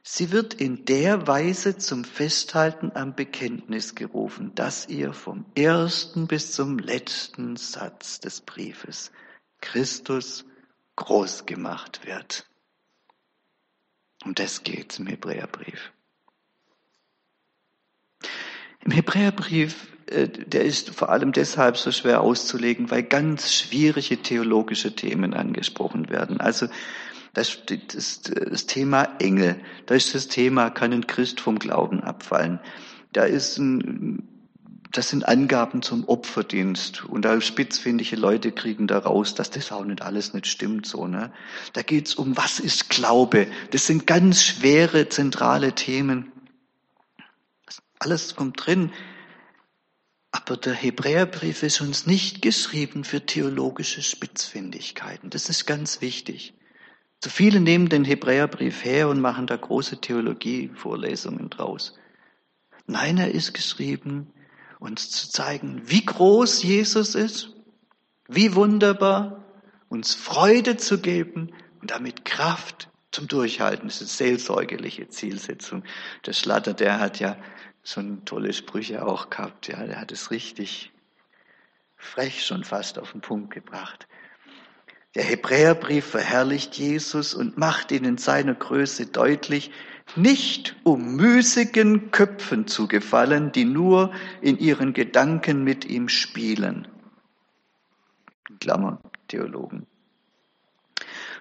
Sie 0.10 0.32
wird 0.32 0.54
in 0.54 0.86
der 0.86 1.28
Weise 1.28 1.78
zum 1.78 2.06
Festhalten 2.06 2.94
am 2.96 3.14
Bekenntnis 3.14 3.94
gerufen, 3.94 4.56
dass 4.56 4.88
ihr 4.88 5.12
vom 5.12 5.46
ersten 5.54 6.28
bis 6.28 6.54
zum 6.54 6.80
letzten 6.80 7.58
Satz 7.58 8.22
des 8.22 8.40
Briefes 8.40 9.12
Christus 9.60 10.46
groß 10.96 11.46
gemacht 11.46 12.06
wird. 12.06 12.50
Um 14.24 14.34
das 14.34 14.64
geht 14.64 14.98
im 14.98 15.08
Hebräerbrief. 15.08 15.92
Im 18.88 18.94
Hebräerbrief, 18.94 19.88
äh, 20.06 20.30
der 20.30 20.64
ist 20.64 20.92
vor 20.92 21.10
allem 21.10 21.34
deshalb 21.34 21.76
so 21.76 21.92
schwer 21.92 22.22
auszulegen, 22.22 22.90
weil 22.90 23.04
ganz 23.04 23.54
schwierige 23.54 24.16
theologische 24.22 24.96
Themen 24.96 25.34
angesprochen 25.34 26.10
werden. 26.10 26.40
Also 26.40 26.68
das, 27.34 27.60
das, 27.66 28.22
das 28.22 28.66
Thema 28.66 29.10
Engel, 29.20 29.58
da 29.88 29.96
ist 29.96 30.16
das 30.16 30.30
Thema, 30.30 30.70
kann 30.70 30.94
ein 30.94 31.06
Christ 31.06 31.42
vom 31.42 31.60
Glauben 31.60 32.02
abfallen. 32.02 32.62
Da 33.12 33.26
ist 33.26 33.58
ein, 33.58 34.24
das 34.94 35.10
sind 35.10 35.28
Angaben 35.28 35.82
zum 35.82 36.08
Opferdienst. 36.08 37.04
Und 37.04 37.26
da 37.26 37.42
spitzfindige 37.42 38.16
Leute 38.16 38.54
kriegen 38.54 38.88
da 38.88 39.00
raus, 39.00 39.36
dass 39.36 39.50
das 39.50 39.74
auch 39.74 39.84
nicht 39.84 40.02
alles 40.02 40.34
nicht 40.34 40.48
stimmt, 40.48 40.86
so, 40.86 41.08
ne? 41.08 41.30
Da 41.74 41.82
geht's 41.82 42.16
um, 42.16 42.38
was 42.38 42.62
ist 42.62 42.90
Glaube? 42.90 43.48
Das 43.72 43.86
sind 43.86 44.08
ganz 44.08 44.46
schwere, 44.46 45.10
zentrale 45.10 45.74
Themen. 45.74 46.32
Alles 48.00 48.36
kommt 48.36 48.66
drin. 48.66 48.92
Aber 50.32 50.58
der 50.58 50.74
Hebräerbrief 50.74 51.64
ist 51.64 51.82
uns 51.82 52.06
nicht 52.06 52.42
geschrieben 52.42 53.04
für 53.04 53.26
theologische 53.26 54.02
Spitzfindigkeiten. 54.02 55.30
Das 55.30 55.50
ist 55.50 55.66
ganz 55.66 56.02
wichtig. 56.02 56.54
Zu 57.20 57.30
viele 57.30 57.60
nehmen 57.60 57.90
den 57.90 58.06
Hebräerbrief 58.06 58.86
her 58.86 59.10
und 59.10 59.20
machen 59.20 59.48
da 59.48 59.56
große 59.56 60.00
Theologievorlesungen 60.00 61.50
draus. 61.50 61.96
Nein, 62.86 63.18
er 63.18 63.32
ist 63.32 63.54
geschrieben, 63.54 64.32
uns 64.80 65.10
zu 65.10 65.30
zeigen, 65.30 65.82
wie 65.86 66.06
groß 66.06 66.62
Jesus 66.62 67.16
ist, 67.16 67.56
wie 68.28 68.54
wunderbar, 68.54 69.44
uns 69.90 70.14
Freude 70.14 70.78
zu 70.78 71.00
geben 71.00 71.54
und 71.82 71.92
damit 71.92 72.26
Kraft 72.26 72.90
zum 73.12 73.28
Durchhalten. 73.28 73.88
Das 73.88 74.02
ist 74.02 74.22
eine 74.22 74.30
seelsorgerliche 74.30 75.10
Zielsetzung. 75.10 75.84
Der 76.26 76.34
Schlatter, 76.34 76.74
der 76.74 77.00
hat 77.00 77.20
ja 77.20 77.38
so 77.88 78.02
tolle 78.26 78.52
Sprüche 78.52 79.06
auch 79.06 79.30
gehabt. 79.30 79.70
Ja, 79.70 79.86
der 79.86 80.02
hat 80.02 80.12
es 80.12 80.30
richtig 80.30 80.92
frech 81.96 82.46
schon 82.46 82.66
fast 82.66 83.00
auf 83.00 83.14
den 83.14 83.22
Punkt 83.22 83.54
gebracht. 83.54 84.08
Der 85.16 85.24
Hebräerbrief 85.24 86.06
verherrlicht 86.06 86.76
Jesus 86.76 87.34
und 87.34 87.58
macht 87.58 87.94
ihn 87.94 88.04
in 88.04 88.18
seiner 88.18 88.56
Größe 88.56 89.06
deutlich, 89.06 89.72
nicht 90.18 90.76
um 90.84 91.16
müßigen 91.16 92.12
Köpfen 92.12 92.68
zu 92.68 92.90
gefallen, 92.90 93.54
die 93.54 93.66
nur 93.66 94.12
in 94.42 94.60
ihren 94.60 94.92
Gedanken 94.92 95.64
mit 95.64 95.86
ihm 95.86 96.10
spielen. 96.10 96.90
Klammer, 98.60 99.00
Theologen. 99.30 99.88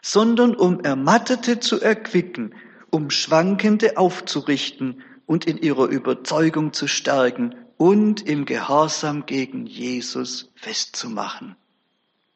Sondern 0.00 0.54
um 0.54 0.80
Ermattete 0.80 1.58
zu 1.58 1.80
erquicken, 1.80 2.54
um 2.90 3.10
Schwankende 3.10 3.98
aufzurichten 3.98 5.02
und 5.26 5.44
in 5.46 5.58
ihrer 5.58 5.86
Überzeugung 5.86 6.72
zu 6.72 6.86
stärken 6.86 7.54
und 7.76 8.26
im 8.26 8.44
Gehorsam 8.44 9.26
gegen 9.26 9.66
Jesus 9.66 10.50
festzumachen. 10.54 11.56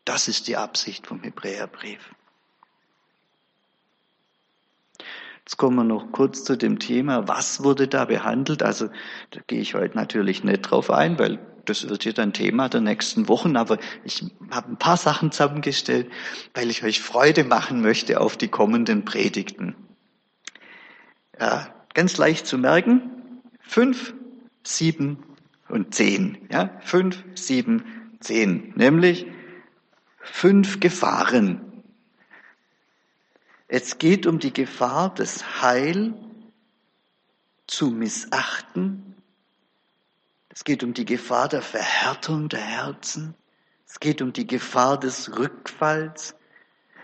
Das 0.05 0.29
ist 0.29 0.49
die 0.49 0.57
Absicht 0.57 1.07
vom 1.07 1.23
Hebräerbrief. 1.23 2.15
Jetzt 5.39 5.57
kommen 5.57 5.77
wir 5.77 5.85
noch 5.85 6.13
kurz 6.13 6.45
zu 6.45 6.57
dem 6.57 6.79
Thema, 6.79 7.27
was 7.27 7.65
wurde 7.65 7.89
da 7.89 8.05
behandelt. 8.05 8.63
Also 8.63 8.89
da 9.31 9.41
gehe 9.47 9.61
ich 9.61 9.75
heute 9.75 9.97
natürlich 9.97 10.45
nicht 10.45 10.63
drauf 10.63 10.91
ein, 10.91 11.19
weil 11.19 11.39
das 11.65 11.89
wird 11.89 12.05
jetzt 12.05 12.19
ein 12.19 12.33
Thema 12.33 12.69
der 12.69 12.81
nächsten 12.81 13.29
Wochen, 13.29 13.57
aber 13.57 13.79
ich 14.05 14.25
habe 14.51 14.73
ein 14.73 14.79
paar 14.79 14.97
Sachen 14.97 15.33
zusammengestellt, 15.33 16.11
weil 16.55 16.71
ich 16.71 16.85
euch 16.85 17.01
Freude 17.01 17.45
machen 17.45 17.81
möchte 17.81 18.21
auf 18.21 18.37
die 18.37 18.49
kommenden 18.49 19.05
Predigten. 19.05 19.75
Ja, 21.39 21.75
ganz 21.95 22.17
leicht 22.17 22.47
zu 22.47 22.59
merken, 22.59 23.43
fünf, 23.61 24.15
sieben 24.63 25.23
und 25.69 25.95
zehn. 25.95 26.49
Ja, 26.51 26.79
fünf, 26.81 27.23
sieben, 27.35 27.85
zehn. 28.21 28.73
Nämlich 28.77 29.27
fünf 30.19 30.81
Gefahren. 30.81 31.61
Es 33.69 33.99
geht 33.99 34.27
um 34.27 34.39
die 34.39 34.53
Gefahr, 34.53 35.15
das 35.15 35.63
Heil 35.63 36.15
zu 37.67 37.91
missachten. 37.91 39.15
Es 40.49 40.65
geht 40.65 40.83
um 40.83 40.93
die 40.93 41.05
Gefahr 41.05 41.49
der 41.49 41.63
Verhärtung 41.63 42.49
der 42.49 42.61
Herzen. 42.61 43.35
Es 43.87 44.01
geht 44.01 44.21
um 44.23 44.33
die 44.33 44.47
Gefahr 44.47 44.99
des 44.99 45.39
Rückfalls. 45.39 46.35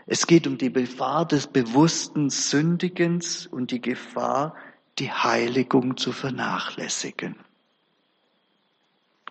Es 0.07 0.27
geht 0.27 0.47
um 0.47 0.59
die 0.59 0.73
Gefahr 0.73 1.27
des 1.27 1.47
bewussten 1.47 2.31
Sündigens 2.31 3.47
und 3.47 3.71
die 3.71 3.81
Gefahr, 3.81 4.55
die 4.99 5.11
Heiligung 5.11 5.97
zu 5.97 6.13
vernachlässigen. 6.13 7.37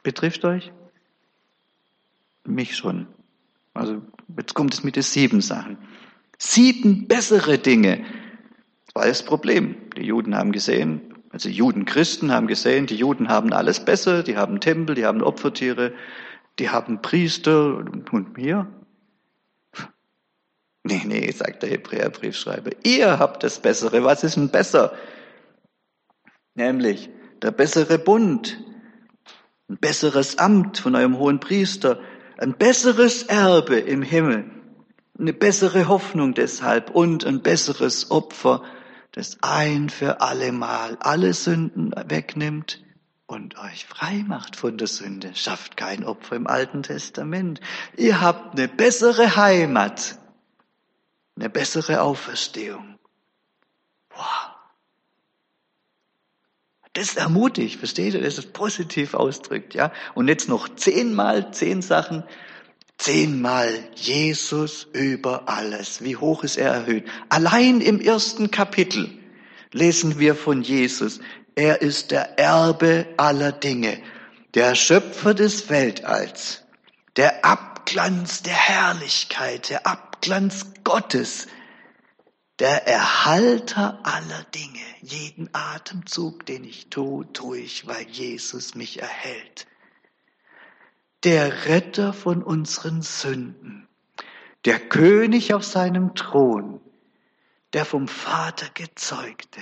Betrifft 0.03 0.45
euch? 0.45 0.71
Mich 2.43 2.75
schon. 2.77 3.07
Also 3.73 4.01
jetzt 4.37 4.53
kommt 4.53 4.73
es 4.73 4.83
mit 4.83 4.95
den 4.95 5.03
sieben 5.03 5.41
Sachen. 5.41 5.77
Sieben 6.37 7.07
bessere 7.07 7.57
Dinge. 7.57 8.05
Das 8.85 8.95
war 8.95 9.07
das 9.07 9.23
Problem. 9.23 9.75
Die 9.97 10.03
Juden 10.03 10.35
haben 10.35 10.51
gesehen, 10.51 11.13
also 11.31 11.49
Juden, 11.49 11.85
Christen 11.85 12.31
haben 12.31 12.47
gesehen, 12.47 12.85
die 12.85 12.95
Juden 12.95 13.29
haben 13.29 13.51
alles 13.51 13.83
besser, 13.83 14.23
die 14.23 14.37
haben 14.37 14.59
Tempel, 14.59 14.95
die 14.95 15.05
haben 15.05 15.21
Opfertiere, 15.21 15.93
Die 16.59 16.69
haben 16.69 17.01
Priester 17.01 17.77
und 17.77 18.37
mir. 18.37 18.67
Nee, 20.83 21.01
nee, 21.05 21.31
sagt 21.31 21.63
der 21.63 21.71
Hebräerbriefschreiber. 21.71 22.71
Ihr 22.83 23.19
habt 23.19 23.43
das 23.43 23.59
Bessere. 23.59 24.03
Was 24.03 24.23
ist 24.23 24.35
denn 24.37 24.49
besser? 24.49 24.93
Nämlich 26.55 27.09
der 27.41 27.51
bessere 27.51 27.99
Bund, 27.99 28.57
ein 29.69 29.77
besseres 29.77 30.37
Amt 30.37 30.79
von 30.79 30.95
eurem 30.95 31.17
hohen 31.17 31.39
Priester, 31.39 31.99
ein 32.37 32.57
besseres 32.57 33.23
Erbe 33.23 33.77
im 33.77 34.01
Himmel, 34.01 34.49
eine 35.17 35.33
bessere 35.33 35.87
Hoffnung 35.87 36.33
deshalb 36.33 36.89
und 36.89 37.25
ein 37.25 37.41
besseres 37.41 38.09
Opfer, 38.09 38.63
das 39.11 39.37
ein 39.41 39.89
für 39.89 40.21
allemal 40.21 40.97
alle 40.99 41.33
Sünden 41.33 41.93
wegnimmt 42.07 42.83
und 43.27 43.57
euch 43.57 43.85
frei 43.85 44.23
macht 44.27 44.55
von 44.55 44.77
der 44.77 44.87
Sünde. 44.87 45.33
Schafft 45.35 45.77
kein 45.77 46.03
Opfer 46.03 46.35
im 46.35 46.47
Alten 46.47 46.83
Testament. 46.83 47.59
Ihr 47.97 48.21
habt 48.21 48.57
eine 48.57 48.67
bessere 48.67 49.35
Heimat, 49.35 50.19
eine 51.37 51.49
bessere 51.49 52.01
Auferstehung. 52.01 52.94
Das 56.95 57.17
ermutigt, 57.17 57.77
versteht 57.79 58.13
ihr, 58.13 58.21
dass 58.21 58.37
es 58.37 58.45
positiv 58.45 59.15
ausdrückt, 59.15 59.73
ja? 59.73 59.91
Und 60.13 60.29
jetzt 60.29 60.47
noch 60.47 60.69
zehnmal, 60.75 61.51
zehn 61.51 61.81
Sachen, 61.81 62.23
zehnmal 62.97 63.69
Jesus 63.95 64.87
über 64.93 65.49
alles. 65.49 66.05
Wie 66.05 66.15
hoch 66.15 66.45
ist 66.45 66.55
er 66.55 66.71
erhöht? 66.71 67.03
Allein 67.27 67.81
im 67.81 67.99
ersten 67.99 68.49
Kapitel 68.49 69.09
lesen 69.73 70.19
wir 70.19 70.35
von 70.35 70.61
Jesus. 70.61 71.19
Er 71.55 71.81
ist 71.81 72.11
der 72.11 72.39
Erbe 72.39 73.05
aller 73.17 73.51
Dinge, 73.51 73.99
der 74.53 74.73
Schöpfer 74.73 75.33
des 75.33 75.69
Weltalls, 75.69 76.63
der 77.17 77.43
Abglanz 77.43 78.41
der 78.41 78.53
Herrlichkeit, 78.53 79.69
der 79.69 79.85
Abglanz 79.85 80.67
Gottes, 80.85 81.47
der 82.59 82.87
Erhalter 82.87 83.99
aller 84.03 84.43
Dinge. 84.45 84.85
Jeden 85.01 85.49
Atemzug, 85.53 86.45
den 86.45 86.63
ich 86.63 86.89
tue, 86.89 87.31
tue 87.33 87.59
ich, 87.59 87.87
weil 87.87 88.07
Jesus 88.07 88.75
mich 88.75 89.01
erhält. 89.01 89.67
Der 91.23 91.65
Retter 91.65 92.13
von 92.13 92.43
unseren 92.43 93.01
Sünden, 93.01 93.87
der 94.63 94.79
König 94.79 95.53
auf 95.53 95.63
seinem 95.63 96.15
Thron, 96.15 96.79
der 97.73 97.83
vom 97.85 98.07
Vater 98.07 98.69
gezeugte, 98.73 99.61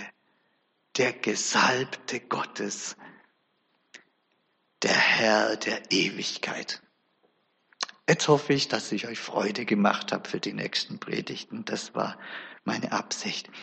der 0.97 1.13
Gesalbte 1.13 2.19
Gottes, 2.19 2.95
der 4.83 4.91
Herr 4.91 5.55
der 5.55 5.91
Ewigkeit. 5.91 6.81
Jetzt 8.07 8.27
hoffe 8.27 8.53
ich, 8.53 8.67
dass 8.67 8.91
ich 8.91 9.07
euch 9.07 9.19
Freude 9.19 9.65
gemacht 9.65 10.11
habe 10.11 10.29
für 10.29 10.41
die 10.41 10.53
nächsten 10.53 10.99
Predigten. 10.99 11.63
Das 11.63 11.95
war 11.95 12.17
meine 12.65 12.91
Absicht. 12.91 13.51